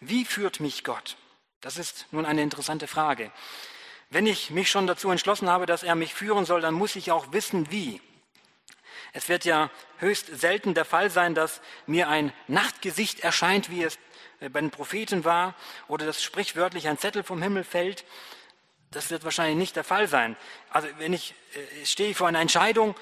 Wie 0.00 0.24
führt 0.24 0.60
mich 0.60 0.84
Gott? 0.84 1.16
Das 1.64 1.78
ist 1.78 2.04
nun 2.10 2.26
eine 2.26 2.42
interessante 2.42 2.86
Frage. 2.86 3.32
Wenn 4.10 4.26
ich 4.26 4.50
mich 4.50 4.70
schon 4.70 4.86
dazu 4.86 5.10
entschlossen 5.10 5.48
habe, 5.48 5.64
dass 5.64 5.82
er 5.82 5.94
mich 5.94 6.12
führen 6.12 6.44
soll, 6.44 6.60
dann 6.60 6.74
muss 6.74 6.94
ich 6.94 7.10
auch 7.10 7.32
wissen, 7.32 7.70
wie. 7.70 8.02
Es 9.14 9.30
wird 9.30 9.46
ja 9.46 9.70
höchst 9.96 10.26
selten 10.38 10.74
der 10.74 10.84
Fall 10.84 11.08
sein, 11.08 11.34
dass 11.34 11.62
mir 11.86 12.10
ein 12.10 12.34
Nachtgesicht 12.48 13.20
erscheint, 13.20 13.70
wie 13.70 13.82
es 13.82 13.98
äh, 14.40 14.50
bei 14.50 14.60
den 14.60 14.70
Propheten 14.70 15.24
war, 15.24 15.54
oder 15.88 16.04
dass 16.04 16.22
sprichwörtlich 16.22 16.86
ein 16.86 16.98
Zettel 16.98 17.22
vom 17.22 17.40
Himmel 17.40 17.64
fällt. 17.64 18.04
Das 18.90 19.08
wird 19.08 19.24
wahrscheinlich 19.24 19.56
nicht 19.56 19.74
der 19.74 19.84
Fall 19.84 20.06
sein. 20.06 20.36
Also 20.68 20.88
wenn 20.98 21.14
ich 21.14 21.34
äh, 21.54 21.86
stehe 21.86 22.14
vor 22.14 22.28
einer 22.28 22.40
Entscheidung, 22.40 22.94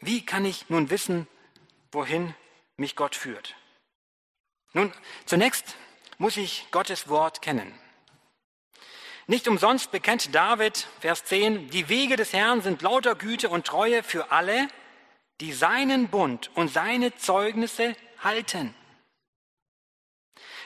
wie 0.00 0.24
kann 0.24 0.46
ich 0.46 0.70
nun 0.70 0.88
wissen, 0.88 1.28
wohin 1.92 2.34
mich 2.78 2.96
Gott 2.96 3.14
führt? 3.14 3.54
Nun, 4.72 4.90
zunächst 5.26 5.76
muss 6.16 6.38
ich 6.38 6.66
Gottes 6.70 7.10
Wort 7.10 7.42
kennen. 7.42 7.78
Nicht 9.28 9.48
umsonst 9.48 9.90
bekennt 9.90 10.34
David, 10.34 10.86
Vers 11.00 11.24
10, 11.24 11.70
die 11.70 11.88
Wege 11.88 12.16
des 12.16 12.32
Herrn 12.32 12.62
sind 12.62 12.82
lauter 12.82 13.16
Güte 13.16 13.48
und 13.48 13.66
Treue 13.66 14.04
für 14.04 14.30
alle, 14.30 14.68
die 15.40 15.52
seinen 15.52 16.08
Bund 16.08 16.50
und 16.54 16.68
seine 16.68 17.14
Zeugnisse 17.16 17.96
halten. 18.22 18.74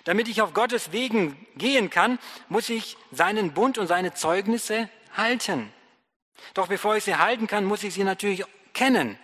Damit 0.04 0.28
ich 0.28 0.42
auf 0.42 0.52
Gottes 0.52 0.92
Wegen 0.92 1.46
gehen 1.56 1.88
kann, 1.88 2.18
muss 2.48 2.68
ich 2.68 2.96
seinen 3.10 3.54
Bund 3.54 3.78
und 3.78 3.86
seine 3.86 4.12
Zeugnisse 4.12 4.90
halten. 5.16 5.72
Doch 6.54 6.68
bevor 6.68 6.96
ich 6.96 7.04
sie 7.04 7.16
halten 7.16 7.46
kann, 7.46 7.64
muss 7.64 7.82
ich 7.82 7.94
sie 7.94 8.04
natürlich 8.04 8.44
kennen. 8.74 9.18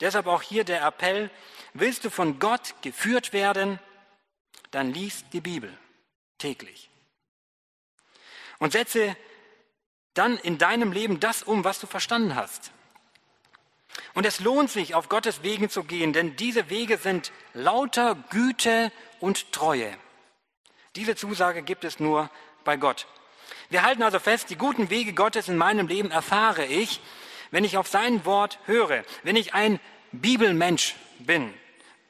Deshalb 0.00 0.26
auch 0.26 0.42
hier 0.42 0.64
der 0.64 0.82
Appell, 0.82 1.30
willst 1.74 2.04
du 2.04 2.10
von 2.10 2.38
Gott 2.38 2.74
geführt 2.80 3.34
werden, 3.34 3.78
dann 4.70 4.92
lies 4.92 5.24
die 5.30 5.40
Bibel 5.40 5.76
täglich. 6.38 6.89
Und 8.60 8.70
setze 8.72 9.16
dann 10.14 10.36
in 10.38 10.58
deinem 10.58 10.92
Leben 10.92 11.18
das 11.18 11.42
um, 11.42 11.64
was 11.64 11.80
du 11.80 11.88
verstanden 11.88 12.36
hast. 12.36 12.70
Und 14.14 14.26
es 14.26 14.40
lohnt 14.40 14.70
sich, 14.70 14.94
auf 14.94 15.08
Gottes 15.08 15.42
Wegen 15.42 15.68
zu 15.68 15.82
gehen, 15.84 16.12
denn 16.12 16.36
diese 16.36 16.70
Wege 16.70 16.96
sind 16.96 17.32
lauter 17.54 18.14
Güte 18.30 18.92
und 19.18 19.52
Treue. 19.52 19.96
Diese 20.96 21.16
Zusage 21.16 21.62
gibt 21.62 21.84
es 21.84 22.00
nur 22.00 22.30
bei 22.64 22.76
Gott. 22.76 23.06
Wir 23.68 23.82
halten 23.82 24.02
also 24.02 24.18
fest, 24.18 24.50
die 24.50 24.56
guten 24.56 24.90
Wege 24.90 25.12
Gottes 25.12 25.48
in 25.48 25.56
meinem 25.56 25.86
Leben 25.86 26.10
erfahre 26.10 26.66
ich, 26.66 27.00
wenn 27.50 27.64
ich 27.64 27.76
auf 27.76 27.88
sein 27.88 28.24
Wort 28.24 28.58
höre, 28.66 29.04
wenn 29.22 29.36
ich 29.36 29.54
ein 29.54 29.80
Bibelmensch 30.12 30.96
bin. 31.18 31.54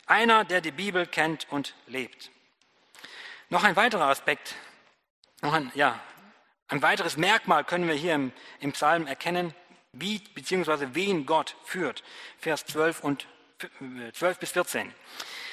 Einer, 0.07 0.45
der 0.45 0.61
die 0.61 0.71
Bibel 0.71 1.07
kennt 1.07 1.47
und 1.51 1.75
lebt. 1.87 2.31
Noch 3.51 3.65
ein 3.65 3.77
weiterer 3.77 4.07
Aspekt, 4.07 4.55
noch 5.43 5.53
ein, 5.53 5.71
ja, 5.75 6.01
ein 6.71 6.83
weiteres 6.83 7.17
Merkmal 7.17 7.65
können 7.65 7.89
wir 7.89 7.95
hier 7.95 8.15
im, 8.15 8.33
im 8.61 8.73
Psalm 8.73 9.09
erkennen, 9.09 9.53
wie 9.93 10.21
bzw. 10.21 10.89
wen 10.93 11.27
Gott 11.27 11.57
führt. 11.65 12.05
Vers 12.39 12.65
12, 12.67 13.01
und, 13.01 13.27
12 14.13 14.39
bis 14.39 14.53
14. 14.53 14.95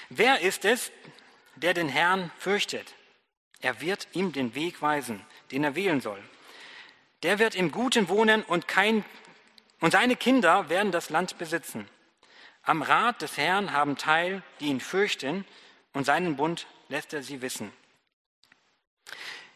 Wer 0.10 0.42
ist 0.42 0.64
es, 0.64 0.92
der 1.56 1.74
den 1.74 1.90
Herrn 1.90 2.32
fürchtet? 2.38 2.94
Er 3.62 3.82
wird 3.82 4.08
ihm 4.14 4.32
den 4.32 4.54
Weg 4.54 4.82
weisen, 4.84 5.26
den 5.52 5.64
er 5.64 5.74
wählen 5.74 6.02
soll. 6.02 6.22
Der 7.24 7.40
wird 7.40 7.56
im 7.56 7.72
Guten 7.72 8.10
wohnen 8.10 8.44
und, 8.44 8.68
kein, 8.68 9.04
und 9.80 9.92
seine 9.92 10.16
Kinder 10.16 10.70
werden 10.70 10.92
das 10.92 11.10
Land 11.10 11.40
besitzen. 11.40 11.90
Am 12.62 12.84
Rat 12.84 13.24
des 13.24 13.38
Herrn 13.38 13.74
haben 13.74 13.98
teil, 13.98 14.44
die 14.60 14.68
ihn 14.68 14.82
fürchten, 14.82 15.46
und 15.94 16.06
seinen 16.06 16.36
Bund 16.36 16.68
lässt 16.90 17.12
er 17.14 17.24
sie 17.24 17.42
wissen. 17.42 17.74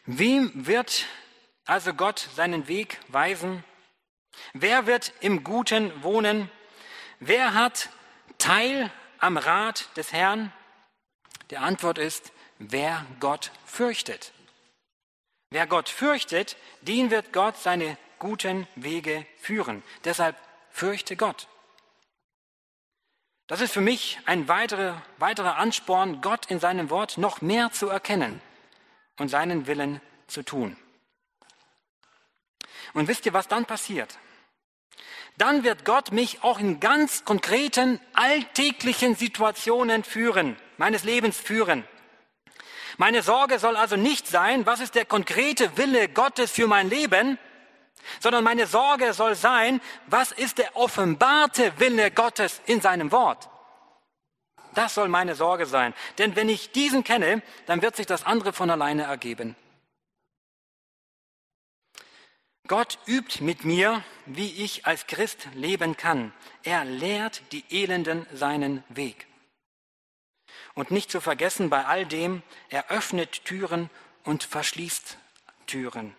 Wem 0.06 0.50
wird 0.66 1.06
also 1.64 1.94
Gott 1.94 2.28
seinen 2.34 2.68
Weg 2.68 2.98
weisen? 3.08 3.64
Wer 4.52 4.86
wird 4.86 5.12
im 5.20 5.44
Guten 5.44 6.02
wohnen? 6.02 6.50
Wer 7.20 7.54
hat 7.54 7.90
Teil 8.38 8.90
am 9.18 9.36
Rat 9.36 9.88
des 9.96 10.12
Herrn? 10.12 10.52
Die 11.50 11.58
Antwort 11.58 11.98
ist, 11.98 12.32
wer 12.58 13.04
Gott 13.20 13.52
fürchtet. 13.64 14.32
Wer 15.50 15.66
Gott 15.66 15.88
fürchtet, 15.88 16.56
den 16.80 17.10
wird 17.10 17.32
Gott 17.32 17.58
seine 17.58 17.98
guten 18.18 18.66
Wege 18.74 19.26
führen. 19.38 19.82
Deshalb 20.04 20.36
fürchte 20.70 21.16
Gott. 21.16 21.46
Das 23.48 23.60
ist 23.60 23.72
für 23.72 23.82
mich 23.82 24.18
ein 24.24 24.48
weiterer, 24.48 25.02
weiterer 25.18 25.56
Ansporn, 25.56 26.22
Gott 26.22 26.46
in 26.46 26.58
seinem 26.58 26.88
Wort 26.88 27.18
noch 27.18 27.42
mehr 27.42 27.70
zu 27.70 27.88
erkennen 27.88 28.40
und 29.18 29.28
seinen 29.28 29.66
Willen 29.66 30.00
zu 30.26 30.42
tun. 30.42 30.76
Und 32.94 33.08
wisst 33.08 33.26
ihr, 33.26 33.32
was 33.32 33.48
dann 33.48 33.64
passiert? 33.64 34.18
Dann 35.38 35.64
wird 35.64 35.84
Gott 35.84 36.12
mich 36.12 36.42
auch 36.42 36.58
in 36.58 36.78
ganz 36.80 37.24
konkreten, 37.24 38.00
alltäglichen 38.12 39.16
Situationen 39.16 40.04
führen, 40.04 40.56
meines 40.76 41.04
Lebens 41.04 41.38
führen. 41.38 41.84
Meine 42.98 43.22
Sorge 43.22 43.58
soll 43.58 43.76
also 43.76 43.96
nicht 43.96 44.26
sein, 44.26 44.66
was 44.66 44.80
ist 44.80 44.94
der 44.94 45.06
konkrete 45.06 45.76
Wille 45.78 46.08
Gottes 46.08 46.52
für 46.52 46.66
mein 46.66 46.90
Leben, 46.90 47.38
sondern 48.20 48.44
meine 48.44 48.66
Sorge 48.66 49.14
soll 49.14 49.34
sein, 49.34 49.80
was 50.06 50.32
ist 50.32 50.58
der 50.58 50.76
offenbarte 50.76 51.72
Wille 51.78 52.10
Gottes 52.10 52.60
in 52.66 52.80
seinem 52.80 53.10
Wort. 53.12 53.48
Das 54.74 54.94
soll 54.94 55.08
meine 55.08 55.34
Sorge 55.34 55.66
sein. 55.66 55.94
Denn 56.18 56.36
wenn 56.36 56.48
ich 56.48 56.72
diesen 56.72 57.04
kenne, 57.04 57.42
dann 57.66 57.82
wird 57.82 57.96
sich 57.96 58.06
das 58.06 58.24
andere 58.24 58.52
von 58.52 58.70
alleine 58.70 59.04
ergeben. 59.04 59.56
Gott 62.68 62.98
übt 63.06 63.42
mit 63.42 63.64
mir, 63.64 64.04
wie 64.24 64.62
ich 64.62 64.86
als 64.86 65.06
Christ 65.06 65.48
leben 65.54 65.96
kann. 65.96 66.32
Er 66.62 66.84
lehrt 66.84 67.42
die 67.50 67.64
Elenden 67.70 68.26
seinen 68.32 68.84
Weg. 68.88 69.26
Und 70.74 70.90
nicht 70.90 71.10
zu 71.10 71.20
vergessen 71.20 71.70
bei 71.70 71.84
all 71.84 72.06
dem, 72.06 72.42
er 72.70 72.90
öffnet 72.90 73.44
Türen 73.44 73.90
und 74.24 74.44
verschließt 74.44 75.18
Türen. 75.66 76.14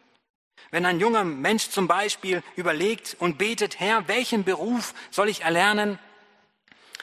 Wenn 0.69 0.85
ein 0.85 0.99
junger 0.99 1.23
Mensch 1.23 1.69
zum 1.69 1.87
Beispiel 1.87 2.43
überlegt 2.55 3.15
und 3.19 3.37
betet, 3.37 3.79
Herr, 3.79 4.07
welchen 4.07 4.43
Beruf 4.43 4.93
soll 5.11 5.29
ich 5.29 5.41
erlernen? 5.41 5.97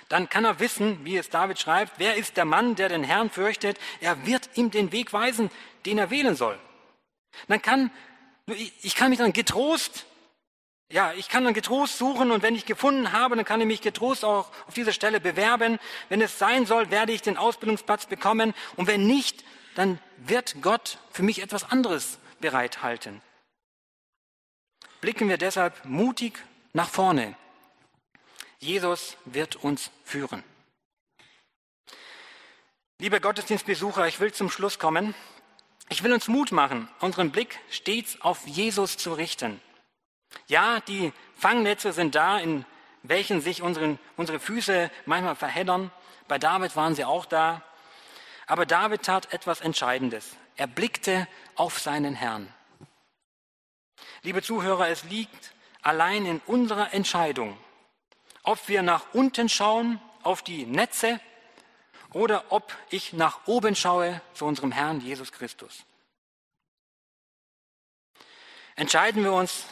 Dann 0.08 0.28
kann 0.28 0.44
er 0.44 0.58
wissen, 0.60 1.04
wie 1.04 1.16
es 1.16 1.30
David 1.30 1.58
schreibt, 1.58 1.94
wer 1.98 2.16
ist 2.16 2.36
der 2.36 2.44
Mann, 2.44 2.74
der 2.74 2.88
den 2.88 3.04
Herrn 3.04 3.30
fürchtet? 3.30 3.78
Er 4.00 4.26
wird 4.26 4.50
ihm 4.54 4.70
den 4.70 4.92
Weg 4.92 5.12
weisen, 5.12 5.50
den 5.86 5.98
er 5.98 6.10
wählen 6.10 6.36
soll. 6.36 6.58
Dann 7.48 7.62
kann, 7.62 7.90
ich 8.56 8.94
kann 8.94 9.10
mich 9.10 9.18
dann 9.18 9.32
getrost 9.32 10.06
ja, 10.92 11.12
ich 11.12 11.28
kann 11.28 11.44
dann 11.44 11.54
getrost 11.54 11.98
suchen 11.98 12.32
und 12.32 12.42
wenn 12.42 12.56
ich 12.56 12.66
gefunden 12.66 13.12
habe, 13.12 13.36
dann 13.36 13.44
kann 13.44 13.60
ich 13.60 13.66
mich 13.66 13.80
getrost 13.80 14.24
auch 14.24 14.50
auf 14.66 14.74
diese 14.74 14.92
Stelle 14.92 15.20
bewerben. 15.20 15.78
Wenn 16.08 16.20
es 16.20 16.38
sein 16.38 16.66
soll, 16.66 16.90
werde 16.90 17.12
ich 17.12 17.22
den 17.22 17.36
Ausbildungsplatz 17.36 18.06
bekommen 18.06 18.54
und 18.76 18.88
wenn 18.88 19.06
nicht, 19.06 19.44
dann 19.76 20.00
wird 20.16 20.56
Gott 20.62 20.98
für 21.12 21.22
mich 21.22 21.42
etwas 21.42 21.70
anderes 21.70 22.18
bereithalten. 22.40 23.22
Blicken 25.00 25.28
wir 25.28 25.38
deshalb 25.38 25.84
mutig 25.84 26.44
nach 26.72 26.88
vorne. 26.88 27.36
Jesus 28.58 29.16
wird 29.24 29.56
uns 29.56 29.90
führen. 30.04 30.42
Liebe 32.98 33.20
Gottesdienstbesucher, 33.20 34.08
ich 34.08 34.18
will 34.18 34.32
zum 34.32 34.50
Schluss 34.50 34.78
kommen. 34.78 35.14
Ich 35.92 36.04
will 36.04 36.12
uns 36.12 36.28
Mut 36.28 36.52
machen, 36.52 36.88
unseren 37.00 37.32
Blick 37.32 37.58
stets 37.68 38.20
auf 38.20 38.46
Jesus 38.46 38.96
zu 38.96 39.12
richten. 39.12 39.60
Ja, 40.46 40.78
die 40.78 41.12
Fangnetze 41.36 41.92
sind 41.92 42.14
da, 42.14 42.38
in 42.38 42.64
welchen 43.02 43.40
sich 43.40 43.60
unseren, 43.60 43.98
unsere 44.16 44.38
Füße 44.38 44.88
manchmal 45.04 45.34
verheddern. 45.34 45.90
Bei 46.28 46.38
David 46.38 46.76
waren 46.76 46.94
sie 46.94 47.04
auch 47.04 47.26
da. 47.26 47.62
Aber 48.46 48.66
David 48.66 49.02
tat 49.02 49.32
etwas 49.32 49.60
Entscheidendes. 49.60 50.36
Er 50.56 50.68
blickte 50.68 51.26
auf 51.56 51.80
seinen 51.80 52.14
Herrn. 52.14 52.54
Liebe 54.22 54.42
Zuhörer, 54.42 54.88
es 54.90 55.02
liegt 55.04 55.52
allein 55.82 56.24
in 56.24 56.40
unserer 56.46 56.94
Entscheidung, 56.94 57.58
ob 58.44 58.68
wir 58.68 58.82
nach 58.82 59.06
unten 59.12 59.48
schauen 59.48 60.00
auf 60.22 60.42
die 60.42 60.66
Netze 60.66 61.20
oder 62.12 62.44
ob 62.50 62.76
ich 62.90 63.12
nach 63.12 63.46
oben 63.46 63.76
schaue 63.76 64.20
zu 64.34 64.44
unserem 64.44 64.72
Herrn 64.72 65.00
Jesus 65.00 65.32
Christus. 65.32 65.84
Entscheiden 68.76 69.22
wir 69.24 69.32
uns 69.32 69.66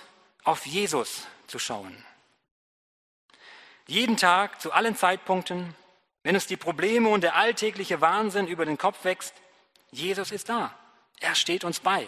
auf 0.45 0.67
Jesus 0.67 1.27
zu 1.47 1.59
schauen. 1.59 2.05
Jeden 3.87 4.17
Tag, 4.17 4.61
zu 4.61 4.73
allen 4.73 4.97
Zeitpunkten, 4.97 5.75
wenn 6.23 6.35
uns 6.35 6.47
die 6.47 6.59
Probleme 6.59 7.09
und 7.09 7.23
der 7.23 7.37
alltägliche 7.37 8.01
Wahnsinn 8.01 8.47
über 8.47 8.67
den 8.67 8.77
Kopf 8.77 9.05
wächst, 9.05 9.35
Jesus 9.91 10.31
ist 10.31 10.49
da. 10.51 10.75
Er 11.21 11.35
steht 11.35 11.65
uns 11.65 11.81
bei. 11.81 12.07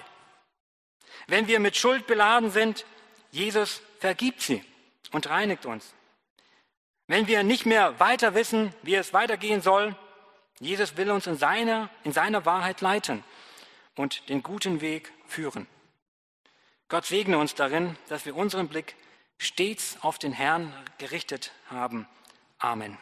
Wenn 1.27 1.47
wir 1.47 1.59
mit 1.59 1.77
Schuld 1.77 2.07
beladen 2.07 2.51
sind, 2.51 2.85
Jesus 3.31 3.81
vergibt 3.99 4.43
sie 4.43 4.65
und 5.11 5.29
reinigt 5.29 5.65
uns. 5.65 5.95
Wenn 7.07 7.27
wir 7.27 7.43
nicht 7.43 7.67
mehr 7.67 7.99
weiter 7.99 8.35
wissen, 8.35 8.75
wie 8.83 8.95
es 8.95 9.13
weitergehen 9.13 9.63
soll, 9.63 9.97
Jesus 10.61 10.97
will 10.97 11.11
uns 11.11 11.27
in 11.27 11.37
seiner, 11.37 11.89
in 12.05 12.13
seiner 12.13 12.45
Wahrheit 12.45 12.83
leiten 12.83 13.25
und 13.97 14.29
den 14.29 14.43
guten 14.43 14.81
Weg 14.81 15.11
führen. 15.27 15.67
Gott 16.89 17.07
segne 17.07 17.39
uns 17.39 17.55
darin, 17.55 17.97
dass 18.09 18.27
wir 18.27 18.37
unseren 18.37 18.69
Blick 18.69 18.95
stets 19.39 19.97
auf 20.03 20.19
den 20.19 20.33
Herrn 20.33 20.73
gerichtet 20.99 21.53
haben. 21.69 22.07
Amen. 22.59 22.99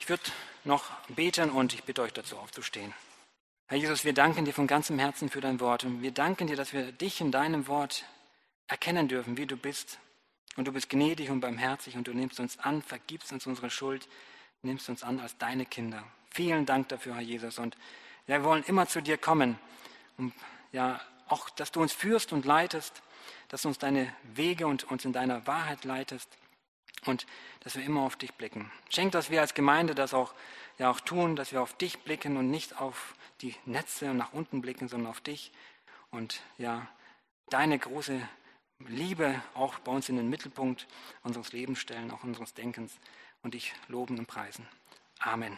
Ich 0.00 0.08
würde 0.08 0.24
noch 0.64 0.90
beten 1.08 1.50
und 1.50 1.74
ich 1.74 1.84
bitte 1.84 2.02
euch 2.02 2.12
dazu 2.12 2.36
aufzustehen. 2.38 2.92
Herr 3.68 3.78
Jesus, 3.78 4.04
wir 4.04 4.12
danken 4.12 4.44
dir 4.44 4.52
von 4.52 4.66
ganzem 4.66 4.98
Herzen 4.98 5.28
für 5.28 5.40
dein 5.40 5.60
Wort 5.60 5.84
und 5.84 6.02
wir 6.02 6.12
danken 6.12 6.46
dir, 6.46 6.56
dass 6.56 6.72
wir 6.72 6.92
dich 6.92 7.20
in 7.20 7.30
deinem 7.30 7.68
Wort 7.68 8.04
erkennen 8.66 9.06
dürfen, 9.06 9.36
wie 9.36 9.46
du 9.46 9.56
bist. 9.56 9.98
Und 10.56 10.66
du 10.66 10.72
bist 10.72 10.88
gnädig 10.88 11.30
und 11.30 11.40
barmherzig 11.40 11.96
und 11.96 12.08
du 12.08 12.14
nimmst 12.14 12.40
uns 12.40 12.58
an, 12.58 12.82
vergibst 12.82 13.32
uns 13.32 13.46
unsere 13.46 13.70
Schuld, 13.70 14.08
nimmst 14.62 14.88
uns 14.88 15.02
an 15.02 15.20
als 15.20 15.36
deine 15.38 15.66
Kinder. 15.66 16.04
Vielen 16.36 16.66
Dank 16.66 16.90
dafür, 16.90 17.14
Herr 17.14 17.22
Jesus. 17.22 17.58
Und 17.58 17.78
wir 18.26 18.44
wollen 18.44 18.62
immer 18.64 18.86
zu 18.86 19.00
dir 19.00 19.16
kommen, 19.16 19.58
um 20.18 20.34
ja, 20.70 21.00
auch, 21.28 21.48
dass 21.48 21.72
du 21.72 21.80
uns 21.80 21.94
führst 21.94 22.30
und 22.30 22.44
leitest, 22.44 23.00
dass 23.48 23.62
du 23.62 23.68
uns 23.68 23.78
deine 23.78 24.14
Wege 24.34 24.66
und 24.66 24.84
uns 24.84 25.06
in 25.06 25.14
deiner 25.14 25.46
Wahrheit 25.46 25.86
leitest 25.86 26.28
und 27.06 27.26
dass 27.60 27.74
wir 27.76 27.84
immer 27.84 28.02
auf 28.02 28.16
dich 28.16 28.34
blicken. 28.34 28.70
Schenk, 28.90 29.12
dass 29.12 29.30
wir 29.30 29.40
als 29.40 29.54
Gemeinde 29.54 29.94
das 29.94 30.12
auch, 30.12 30.34
ja 30.76 30.90
auch 30.90 31.00
tun, 31.00 31.36
dass 31.36 31.52
wir 31.52 31.62
auf 31.62 31.72
dich 31.72 32.00
blicken 32.00 32.36
und 32.36 32.50
nicht 32.50 32.78
auf 32.78 33.14
die 33.40 33.56
Netze 33.64 34.10
und 34.10 34.18
nach 34.18 34.34
unten 34.34 34.60
blicken, 34.60 34.88
sondern 34.88 35.08
auf 35.08 35.22
dich 35.22 35.52
und 36.10 36.42
ja, 36.58 36.86
deine 37.48 37.78
große 37.78 38.20
Liebe 38.80 39.40
auch 39.54 39.78
bei 39.78 39.90
uns 39.90 40.10
in 40.10 40.16
den 40.16 40.28
Mittelpunkt 40.28 40.86
unseres 41.22 41.52
Lebens 41.54 41.78
stellen, 41.78 42.10
auch 42.10 42.24
unseres 42.24 42.52
Denkens 42.52 42.98
und 43.42 43.54
dich 43.54 43.72
loben 43.88 44.18
und 44.18 44.26
preisen. 44.26 44.68
Amen. 45.20 45.56